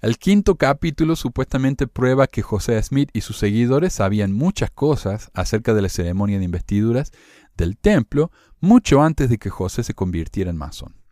[0.00, 5.74] El quinto capítulo supuestamente prueba que José Smith y sus seguidores sabían muchas cosas acerca
[5.74, 7.12] de la ceremonia de investiduras
[7.54, 11.03] del templo mucho antes de que José se convirtiera en masón.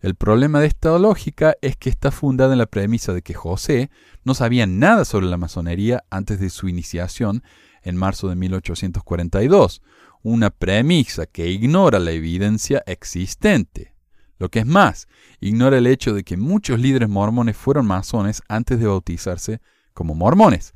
[0.00, 3.90] El problema de esta lógica es que está fundada en la premisa de que José
[4.24, 7.42] no sabía nada sobre la masonería antes de su iniciación
[7.82, 9.82] en marzo de 1842,
[10.22, 13.94] una premisa que ignora la evidencia existente.
[14.38, 15.08] Lo que es más,
[15.40, 19.60] ignora el hecho de que muchos líderes mormones fueron masones antes de bautizarse
[19.94, 20.74] como mormones.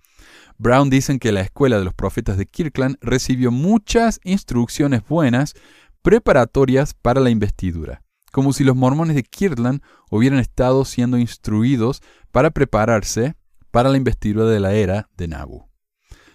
[0.56, 5.54] Brown dicen que la escuela de los profetas de Kirkland recibió muchas instrucciones buenas
[6.02, 12.50] preparatorias para la investidura, como si los mormones de Kirtland hubieran estado siendo instruidos para
[12.50, 13.34] prepararse
[13.70, 15.68] para la investidura de la era de Nabu.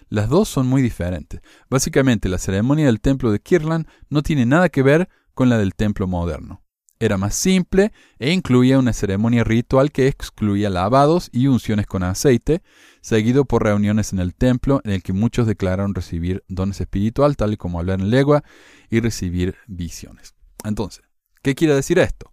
[0.08, 1.40] Las dos son muy diferentes.
[1.68, 5.74] Básicamente, la ceremonia del templo de Kirtland no tiene nada que ver con la del
[5.74, 6.62] templo moderno.
[6.98, 12.62] Era más simple e incluía una ceremonia ritual que excluía lavados y unciones con aceite,
[13.02, 17.58] seguido por reuniones en el templo en el que muchos declararon recibir dones espirituales, tal
[17.58, 18.44] como hablar en lengua
[18.88, 20.34] y recibir visiones.
[20.64, 21.04] Entonces,
[21.46, 22.32] ¿qué quiere decir esto?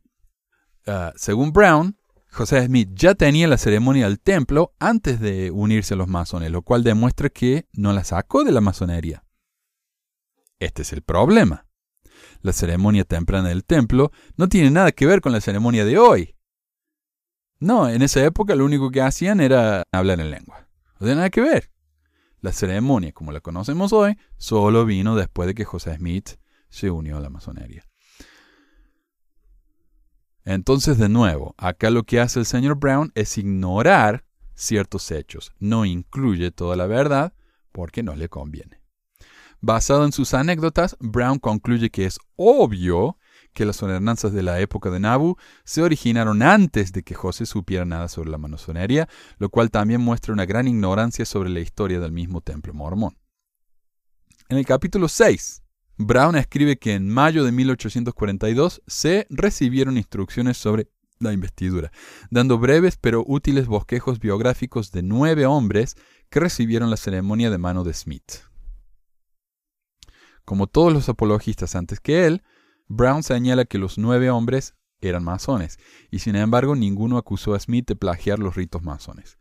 [0.88, 1.96] Ah, según Brown,
[2.32, 6.64] José Smith ya tenía la ceremonia del templo antes de unirse a los masones, lo
[6.64, 9.24] cual demuestra que no la sacó de la masonería.
[10.58, 11.68] Este es el problema
[12.42, 16.36] la ceremonia temprana del templo, no tiene nada que ver con la ceremonia de hoy.
[17.60, 20.68] No, en esa época lo único que hacían era hablar en lengua.
[21.00, 21.72] No tiene nada que ver.
[22.42, 26.32] La ceremonia, como la conocemos hoy, solo vino después de que José Smith
[26.70, 27.86] se unió a la masonería.
[30.46, 34.26] Entonces, de nuevo, acá lo que hace el señor Brown es ignorar
[34.56, 35.52] ciertos hechos.
[35.60, 37.34] No incluye toda la verdad
[37.72, 38.82] porque no le conviene.
[39.62, 43.18] Basado en sus anécdotas, Brown concluye que es obvio
[43.54, 47.86] que las ordenanzas de la época de Nabu se originaron antes de que José supiera
[47.86, 52.12] nada sobre la masonería, lo cual también muestra una gran ignorancia sobre la historia del
[52.12, 53.18] mismo templo mormón.
[54.50, 55.63] En el capítulo 6,
[55.98, 61.92] Brown escribe que en mayo de 1842 se recibieron instrucciones sobre la investidura,
[62.30, 65.96] dando breves pero útiles bosquejos biográficos de nueve hombres
[66.30, 68.42] que recibieron la ceremonia de mano de Smith.
[70.46, 72.44] Como todos los apologistas antes que él,
[72.88, 75.78] Brown señala que los nueve hombres eran masones,
[76.12, 79.38] y sin embargo ninguno acusó a Smith de plagiar los ritos masones.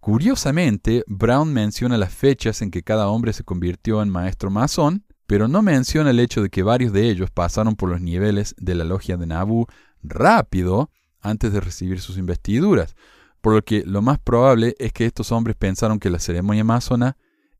[0.00, 5.48] Curiosamente, Brown menciona las fechas en que cada hombre se convirtió en maestro masón, pero
[5.48, 8.84] no menciona el hecho de que varios de ellos pasaron por los niveles de la
[8.84, 9.66] logia de Nabu
[10.02, 12.96] rápido antes de recibir sus investiduras,
[13.40, 17.16] por lo que lo más probable es que estos hombres pensaron que la ceremonia masona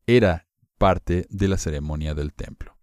[0.07, 0.47] era
[0.77, 2.77] parte de la ceremonia del templo.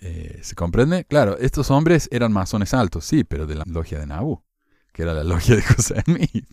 [0.00, 1.04] Eh, ¿Se comprende?
[1.04, 4.42] Claro, estos hombres eran masones altos, sí, pero de la logia de Nabu,
[4.92, 6.46] que era la logia de José Smith.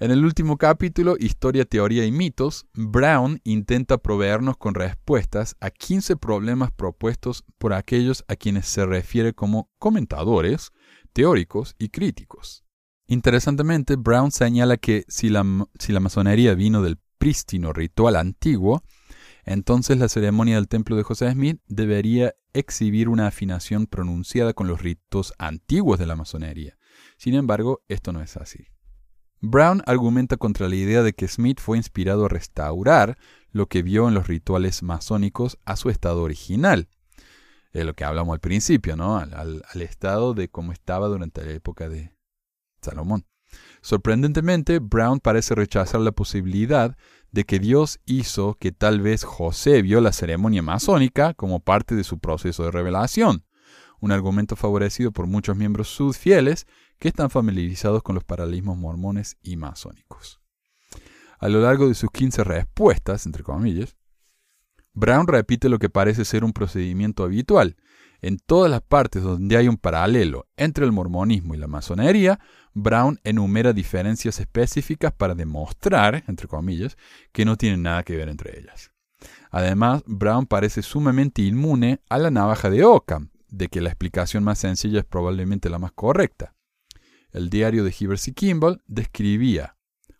[0.00, 6.14] En el último capítulo, Historia, Teoría y Mitos, Brown intenta proveernos con respuestas a 15
[6.14, 10.70] problemas propuestos por aquellos a quienes se refiere como comentadores,
[11.12, 12.64] teóricos y críticos.
[13.08, 18.84] Interesantemente, Brown señala que si la, masonería vino del prístino ritual antiguo,
[19.44, 24.80] entonces la ceremonia del templo de José Smith debería exhibir una afinación pronunciada con los
[24.80, 26.78] ritos antiguos de la masonería.
[27.16, 28.68] Sin embargo, esto no es así.
[29.40, 33.16] Brown argumenta contra la idea de que Smith fue inspirado a restaurar
[33.50, 36.88] lo que vio en los rituales masónicos a su estado original.
[37.72, 39.18] Es lo que hablamos al principio, ¿no?
[39.18, 42.12] Al, al estado de cómo estaba durante la época de
[42.82, 43.26] Salomón.
[43.80, 46.96] Sorprendentemente, Brown parece rechazar la posibilidad
[47.30, 52.04] de que Dios hizo que tal vez José vio la ceremonia masónica como parte de
[52.04, 53.44] su proceso de revelación,
[54.00, 56.66] un argumento favorecido por muchos miembros fieles
[56.98, 60.40] que están familiarizados con los paralelismos mormones y masónicos.
[61.38, 63.96] A lo largo de sus 15 respuestas, entre comillas,
[64.92, 67.76] Brown repite lo que parece ser un procedimiento habitual,
[68.20, 72.40] en todas las partes donde hay un paralelo entre el mormonismo y la masonería,
[72.74, 76.96] Brown enumera diferencias específicas para demostrar, entre comillas,
[77.32, 78.90] que no tienen nada que ver entre ellas.
[79.50, 84.58] Además, Brown parece sumamente inmune a la navaja de Ockham, de que la explicación más
[84.58, 86.54] sencilla es probablemente la más correcta.
[87.30, 89.76] El diario de Hivers y Kimball describía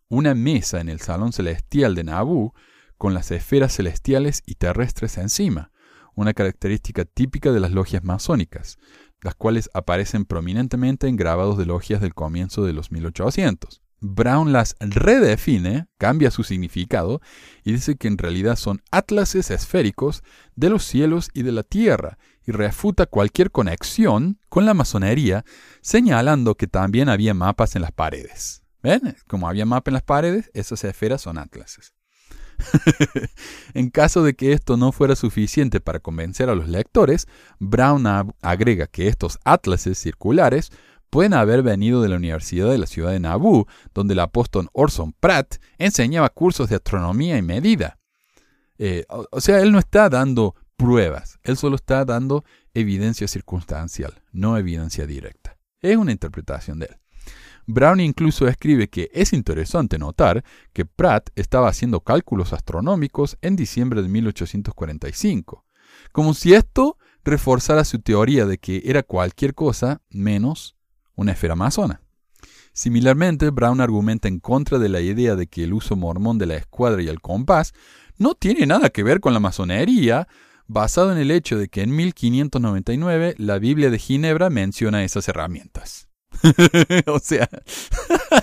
[0.09, 2.53] una mesa en el salón celestial de Nabu
[2.97, 5.71] con las esferas celestiales y terrestres encima,
[6.15, 8.79] una característica típica de las logias masónicas,
[9.23, 13.83] las cuales aparecen prominentemente en grabados de logias del comienzo de los 1800.
[14.01, 17.21] Brown las redefine, cambia su significado
[17.65, 20.23] y dice que en realidad son atlases esféricos
[20.55, 25.45] de los cielos y de la tierra y refuta cualquier conexión con la masonería,
[25.81, 28.63] señalando que también había mapas en las paredes.
[28.83, 29.17] ¿Ven?
[29.27, 31.93] Como había mapas en las paredes, esas esferas son atlases.
[33.75, 37.27] en caso de que esto no fuera suficiente para convencer a los lectores,
[37.59, 40.71] Brown agrega que estos atlases circulares
[41.11, 45.13] pueden haber venido de la Universidad de la ciudad de Nauvoo, donde el apóstol Orson
[45.19, 47.99] Pratt enseñaba cursos de astronomía y medida.
[48.79, 54.57] Eh, o sea, él no está dando pruebas, él solo está dando evidencia circunstancial, no
[54.57, 55.59] evidencia directa.
[55.81, 56.97] Es una interpretación de él.
[57.67, 60.43] Brown incluso escribe que es interesante notar
[60.73, 65.67] que Pratt estaba haciendo cálculos astronómicos en diciembre de 1845,
[66.13, 70.78] como si esto reforzara su teoría de que era cualquier cosa menos
[71.19, 72.01] una esfera masona.
[72.73, 76.55] Similarmente, Brown argumenta en contra de la idea de que el uso mormón de la
[76.55, 77.75] escuadra y el compás
[78.19, 80.29] no tiene nada que ver con la masonería,
[80.69, 86.09] basado en el hecho de que en 1599 la Biblia de Ginebra menciona esas herramientas.
[87.07, 87.49] o sea,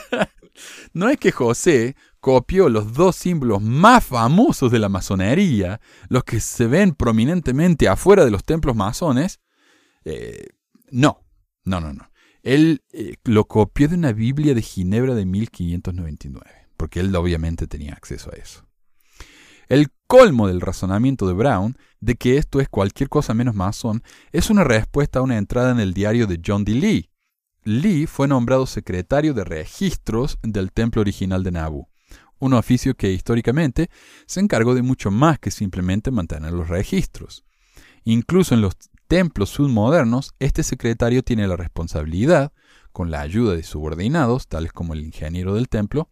[0.94, 6.42] no es que José copió los dos símbolos más famosos de la masonería, los que
[6.42, 9.40] se ven prominentemente afuera de los templos masones.
[10.04, 10.48] Eh,
[10.92, 11.22] no,
[11.64, 12.10] no, no, no.
[12.46, 17.94] Él eh, lo copió de una Biblia de Ginebra de 1599, porque él obviamente tenía
[17.94, 18.68] acceso a eso.
[19.68, 24.52] El colmo del razonamiento de Brown de que esto es cualquier cosa menos masón es
[24.52, 26.76] una respuesta a una entrada en el diario de John D.
[26.76, 27.10] Lee.
[27.64, 31.88] Lee fue nombrado secretario de registros del templo original de Nabu,
[32.38, 33.90] un oficio que históricamente
[34.28, 37.44] se encargó de mucho más que simplemente mantener los registros.
[38.06, 38.76] Incluso en los
[39.08, 42.54] templos submodernos, este secretario tiene la responsabilidad,
[42.92, 46.10] con la ayuda de subordinados, tales como el ingeniero del templo,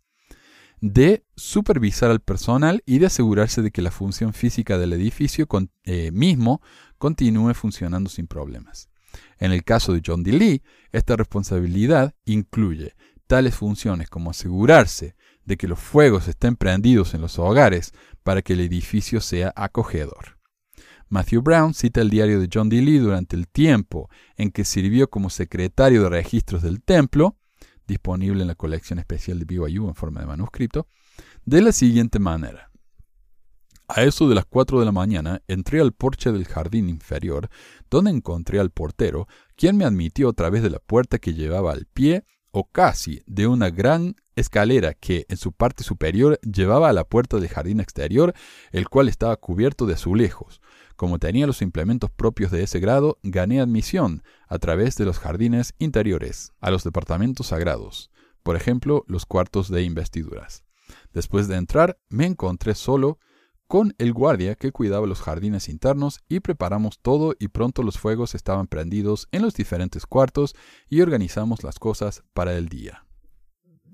[0.82, 5.48] de supervisar al personal y de asegurarse de que la función física del edificio
[5.86, 6.62] eh, mismo
[6.98, 8.89] continúe funcionando sin problemas.
[9.38, 10.34] En el caso de John D.
[10.34, 12.96] Lee, esta responsabilidad incluye
[13.28, 15.16] tales funciones como asegurarse
[15.46, 20.43] de que los fuegos estén prendidos en los hogares para que el edificio sea acogedor.
[21.14, 22.82] Matthew Brown cita el diario de John D.
[22.82, 27.38] Lee durante el tiempo en que sirvió como secretario de registros del templo
[27.86, 30.88] disponible en la colección especial de BYU en forma de manuscrito,
[31.45, 32.72] de la siguiente manera.
[33.88, 37.47] A eso de las 4 de la mañana entré al porche del jardín inferior,
[37.91, 41.86] donde encontré al portero, quien me admitió a través de la puerta que llevaba al
[41.86, 47.04] pie o casi de una gran escalera que en su parte superior llevaba a la
[47.04, 48.34] puerta del jardín exterior,
[48.72, 50.62] el cual estaba cubierto de azulejos,
[50.95, 55.74] como tenía los implementos propios de ese grado, gané admisión a través de los jardines
[55.80, 58.12] interiores a los departamentos sagrados,
[58.43, 60.64] por ejemplo, los cuartos de investiduras.
[61.12, 63.18] Después de entrar, me encontré solo
[63.74, 68.36] con el guardia que cuidaba los jardines internos y preparamos todo y pronto los fuegos
[68.36, 70.55] estaban prendidos en los diferentes cuartos
[70.89, 73.07] y organizamos las cosas para el día.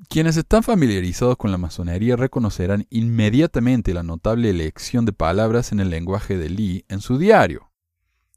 [0.10, 5.90] Quienes están familiarizados con la masonería reconocerán inmediatamente la notable elección de palabras en el
[5.90, 7.72] lenguaje de Lee en su diario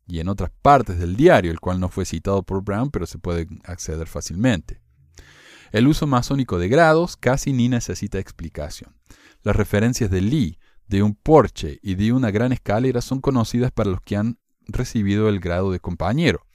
[0.06, 3.18] y en otras partes del diario, el cual no fue citado por Brown, pero se
[3.18, 4.80] puede acceder fácilmente.
[5.72, 8.94] El uso masónico de grados casi ni necesita explicación.
[9.42, 10.60] Las referencias de Lee,
[10.92, 14.36] de un porche y de una gran escalera son conocidas para los que han
[14.66, 16.46] recibido el grado de compañero.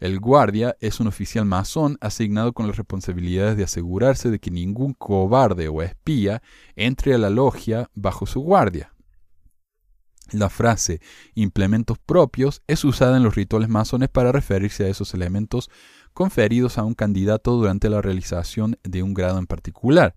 [0.00, 4.94] El guardia es un oficial masón asignado con las responsabilidades de asegurarse de que ningún
[4.94, 6.42] cobarde o espía
[6.74, 8.94] entre a la logia bajo su guardia.
[10.32, 11.02] La frase
[11.34, 15.70] implementos propios es usada en los rituales masones para referirse a esos elementos
[16.14, 20.16] conferidos a un candidato durante la realización de un grado en particular.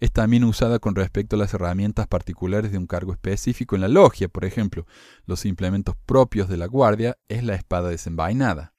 [0.00, 3.88] Es también usada con respecto a las herramientas particulares de un cargo específico en la
[3.88, 4.86] logia, por ejemplo,
[5.26, 8.74] los implementos propios de la guardia es la espada desenvainada.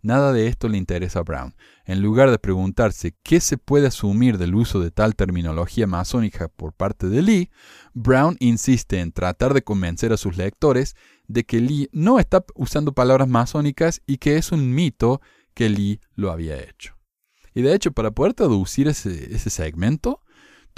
[0.00, 1.54] Nada de esto le interesa a Brown.
[1.84, 6.72] En lugar de preguntarse qué se puede asumir del uso de tal terminología masónica por
[6.72, 7.50] parte de Lee,
[7.94, 10.94] Brown insiste en tratar de convencer a sus lectores
[11.26, 15.20] de que Lee no está usando palabras masónicas y que es un mito
[15.52, 16.94] que Lee lo había hecho.
[17.54, 20.22] Y de hecho, para poder traducir ese, ese segmento,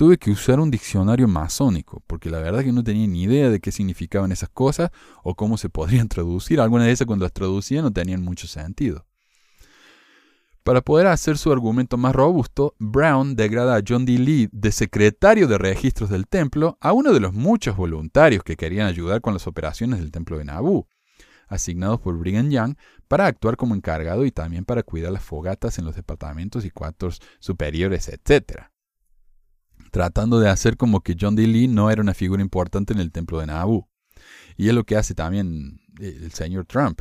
[0.01, 3.61] tuve que usar un diccionario masónico, porque la verdad que no tenía ni idea de
[3.61, 4.91] qué significaban esas cosas
[5.23, 6.59] o cómo se podrían traducir.
[6.59, 9.05] Algunas de esas cuando las traducía no tenían mucho sentido.
[10.65, 14.13] Para poder hacer su argumento más robusto, Brown degrada a John D.
[14.19, 18.87] Lee de secretario de registros del templo a uno de los muchos voluntarios que querían
[18.87, 20.87] ayudar con las operaciones del templo de Nabú,
[21.47, 22.75] asignados por Brigham Young
[23.07, 27.21] para actuar como encargado y también para cuidar las fogatas en los departamentos y cuartos
[27.39, 28.71] superiores, etc.
[29.91, 31.47] Tratando de hacer como que John D.
[31.47, 33.89] Lee no era una figura importante en el templo de Nabú.
[34.57, 37.01] Y es lo que hace también el señor Trump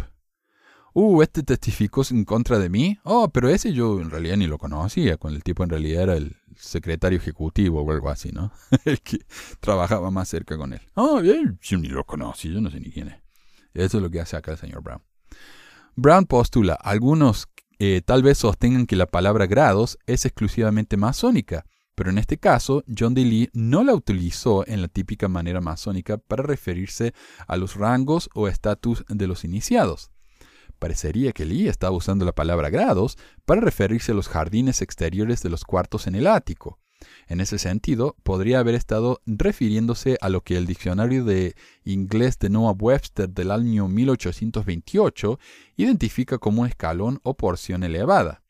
[0.93, 2.99] uh, este testificó en contra de mí.
[3.03, 6.15] Oh, pero ese yo en realidad ni lo conocía, con el tipo en realidad era
[6.15, 8.51] el secretario ejecutivo o algo así, ¿no?
[8.85, 9.19] el que
[9.59, 10.81] trabajaba más cerca con él.
[10.95, 13.15] Oh, bien, yo ni lo conocí, yo no sé ni quién es.
[13.73, 15.01] Eso es lo que hace acá el señor Brown.
[15.95, 21.65] Brown postula, algunos eh, tal vez sostengan que la palabra grados es exclusivamente masónica,
[22.00, 23.26] pero en este caso John D.
[23.26, 27.14] Lee no la utilizó en la típica manera masónica para referirse
[27.45, 30.10] a los rangos o estatus de los iniciados.
[30.80, 35.50] Parecería que Lee estaba usando la palabra grados para referirse a los jardines exteriores de
[35.50, 36.80] los cuartos en el ático.
[37.28, 42.50] En ese sentido, podría haber estado refiriéndose a lo que el diccionario de inglés de
[42.50, 45.38] Noah Webster del año 1828
[45.76, 48.41] identifica como un escalón o porción elevada.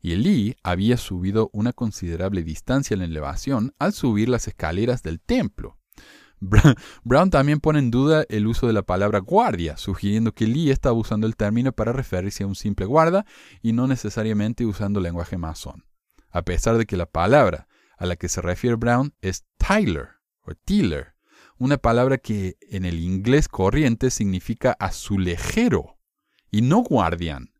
[0.00, 5.20] Y Lee había subido una considerable distancia en la elevación al subir las escaleras del
[5.20, 5.78] templo.
[7.04, 10.92] Brown también pone en duda el uso de la palabra guardia, sugiriendo que Lee está
[10.92, 13.26] usando el término para referirse a un simple guarda
[13.60, 15.84] y no necesariamente usando lenguaje masón,
[16.30, 20.08] a pesar de que la palabra a la que se refiere Brown es Tyler
[20.40, 21.14] o Tiller,
[21.58, 25.98] una palabra que en el inglés corriente significa azulejero
[26.50, 27.52] y no guardián.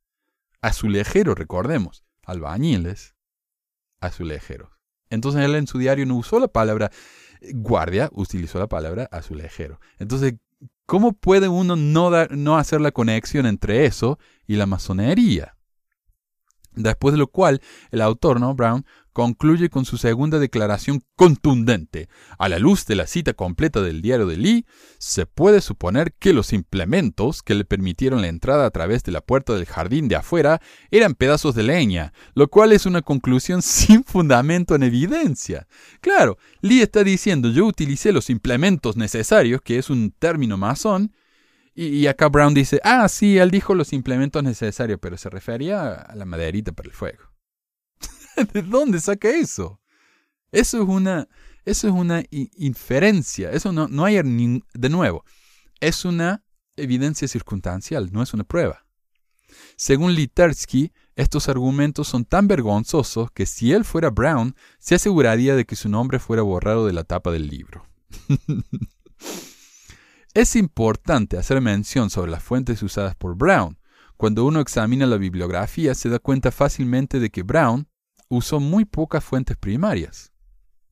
[0.62, 3.14] Azulejero, recordemos, albañiles,
[4.01, 4.71] azulejeros.
[5.11, 6.91] Entonces él en su diario no usó la palabra
[7.55, 9.81] guardia, utilizó la palabra azulejero.
[9.99, 10.35] Entonces,
[10.87, 15.57] ¿cómo puede uno no, dar, no hacer la conexión entre eso y la masonería?
[16.75, 17.61] Después de lo cual,
[17.91, 18.55] el autor, ¿no?
[18.55, 22.09] Brown, concluye con su segunda declaración contundente.
[22.39, 24.67] A la luz de la cita completa del diario de Lee,
[24.99, 29.21] se puede suponer que los implementos que le permitieron la entrada a través de la
[29.21, 34.05] puerta del jardín de afuera eran pedazos de leña, lo cual es una conclusión sin
[34.05, 35.67] fundamento en evidencia.
[36.01, 41.13] Claro, Lee está diciendo yo utilicé los implementos necesarios, que es un término masón,
[41.73, 46.15] y, acá Brown dice, ah, sí, él dijo los implementos necesarios, pero se refería a
[46.15, 47.30] la maderita para el fuego.
[48.53, 49.80] ¿De dónde saca eso?
[50.53, 51.28] Eso es una,
[51.64, 53.51] eso es una inferencia.
[53.51, 55.24] Eso no, no hay de nuevo.
[55.80, 56.45] Es una
[56.76, 58.86] evidencia circunstancial, no es una prueba.
[59.76, 65.64] Según Litersky, estos argumentos son tan vergonzosos que si él fuera Brown, se aseguraría de
[65.64, 67.86] que su nombre fuera borrado de la tapa del libro.
[70.34, 73.78] es importante hacer mención sobre las fuentes usadas por Brown.
[74.16, 77.88] Cuando uno examina la bibliografía se da cuenta fácilmente de que Brown
[78.31, 80.33] usó muy pocas fuentes primarias.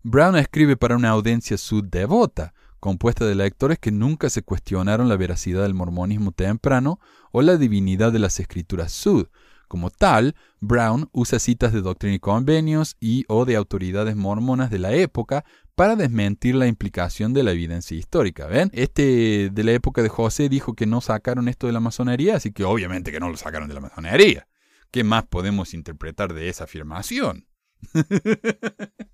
[0.02, 5.62] Brown escribe para una audiencia devota, compuesta de lectores que nunca se cuestionaron la veracidad
[5.62, 7.00] del mormonismo temprano
[7.32, 9.28] o la divinidad de las escrituras sud.
[9.68, 14.78] Como tal, Brown usa citas de doctrina y convenios y o de autoridades mormonas de
[14.78, 18.46] la época para desmentir la implicación de la evidencia histórica.
[18.46, 18.70] ¿Ven?
[18.72, 22.50] Este de la época de José dijo que no sacaron esto de la masonería, así
[22.50, 24.48] que obviamente que no lo sacaron de la masonería.
[24.90, 27.46] ¿Qué más podemos interpretar de esa afirmación?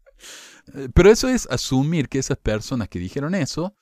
[0.94, 3.76] Pero eso es asumir que esas personas que dijeron eso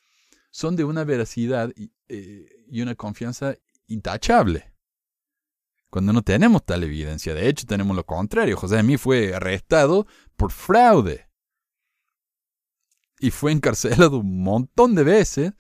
[0.51, 3.55] son de una veracidad y, eh, una confianza
[3.87, 4.73] intachable.
[5.91, 8.57] Cuando no tenemos tal evidencia, de hecho tenemos lo contrario.
[8.57, 11.29] José mí fue arrestado por fraude
[13.21, 15.53] y fue encarcelado un montón de veces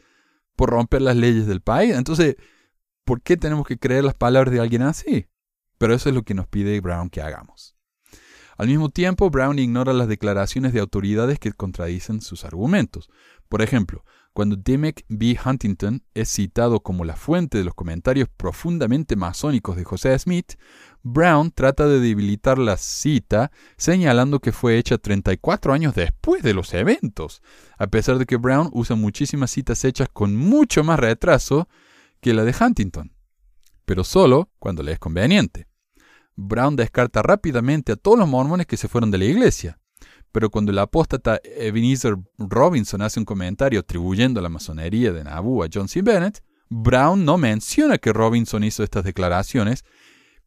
[0.57, 1.95] por romper las leyes del país.
[1.95, 2.37] Entonces,
[3.05, 5.27] ¿por qué tenemos que creer las palabras de alguien así?
[5.83, 7.75] Pero eso es lo que nos pide Brown que hagamos.
[8.57, 13.11] Al mismo tiempo, Brown ignora las declaraciones de autoridades que contradicen sus argumentos.
[13.49, 15.37] Por ejemplo, cuando Dimmick B.
[15.45, 20.53] Huntington es citado como la fuente de los comentarios profundamente masónicos de José Smith,
[21.03, 26.75] Brown trata de debilitar la cita señalando que fue hecha 34 años después de los
[26.75, 27.43] eventos,
[27.77, 31.69] a pesar de que Brown usa muchísimas citas hechas con mucho más retraso
[32.21, 33.17] que la de Huntington,
[33.85, 35.72] pero solo cuando le es conveniente.
[36.37, 39.79] Brown descarta rápidamente a todos los mormones que se fueron de la iglesia.
[40.33, 45.69] Pero cuando el apóstata Ebenezer Robinson hace un comentario atribuyendo la masonería de Nauvoo a
[45.73, 46.01] John C.
[46.01, 49.85] Bennett, Brown no menciona que Robinson hizo estas declaraciones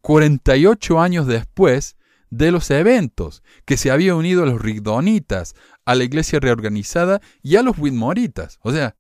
[0.02, 1.98] 48 años después
[2.32, 5.56] de los eventos, que se había unido a los Rigdonitas,
[5.86, 8.60] a la iglesia reorganizada y a los Whitmoritas.
[8.62, 8.98] O sea,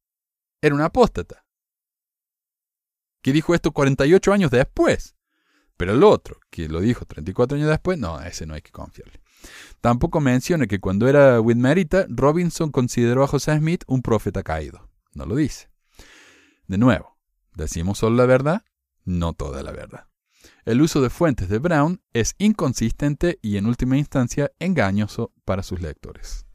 [0.61, 1.45] era un apóstata.
[3.21, 5.14] Que dijo esto 48 años después.
[5.77, 9.19] Pero el otro, que lo dijo 34 años después, no, ese no hay que confiarle.
[9.81, 14.89] Tampoco menciona que cuando era Whitmerita, Robinson consideró a José Smith un profeta caído.
[15.13, 15.69] No lo dice.
[16.67, 17.17] De nuevo,
[17.53, 18.63] ¿decimos solo la verdad?
[19.03, 20.07] No toda la verdad.
[20.63, 25.81] El uso de fuentes de Brown es inconsistente y en última instancia engañoso para sus
[25.81, 26.45] lectores.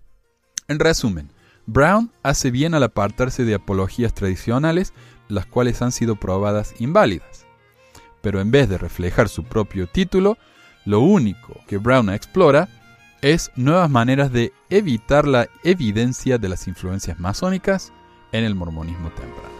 [0.67, 1.31] En resumen,
[1.67, 4.93] Brown hace bien al apartarse de apologías tradicionales,
[5.29, 7.47] las cuales han sido probadas inválidas
[8.21, 10.39] pero en vez de reflejar su propio título,
[10.85, 12.69] lo único que Brown explora
[13.23, 17.93] es nuevas maneras de evitar la evidencia de las influencias masónicas
[18.33, 19.60] en el mormonismo temprano.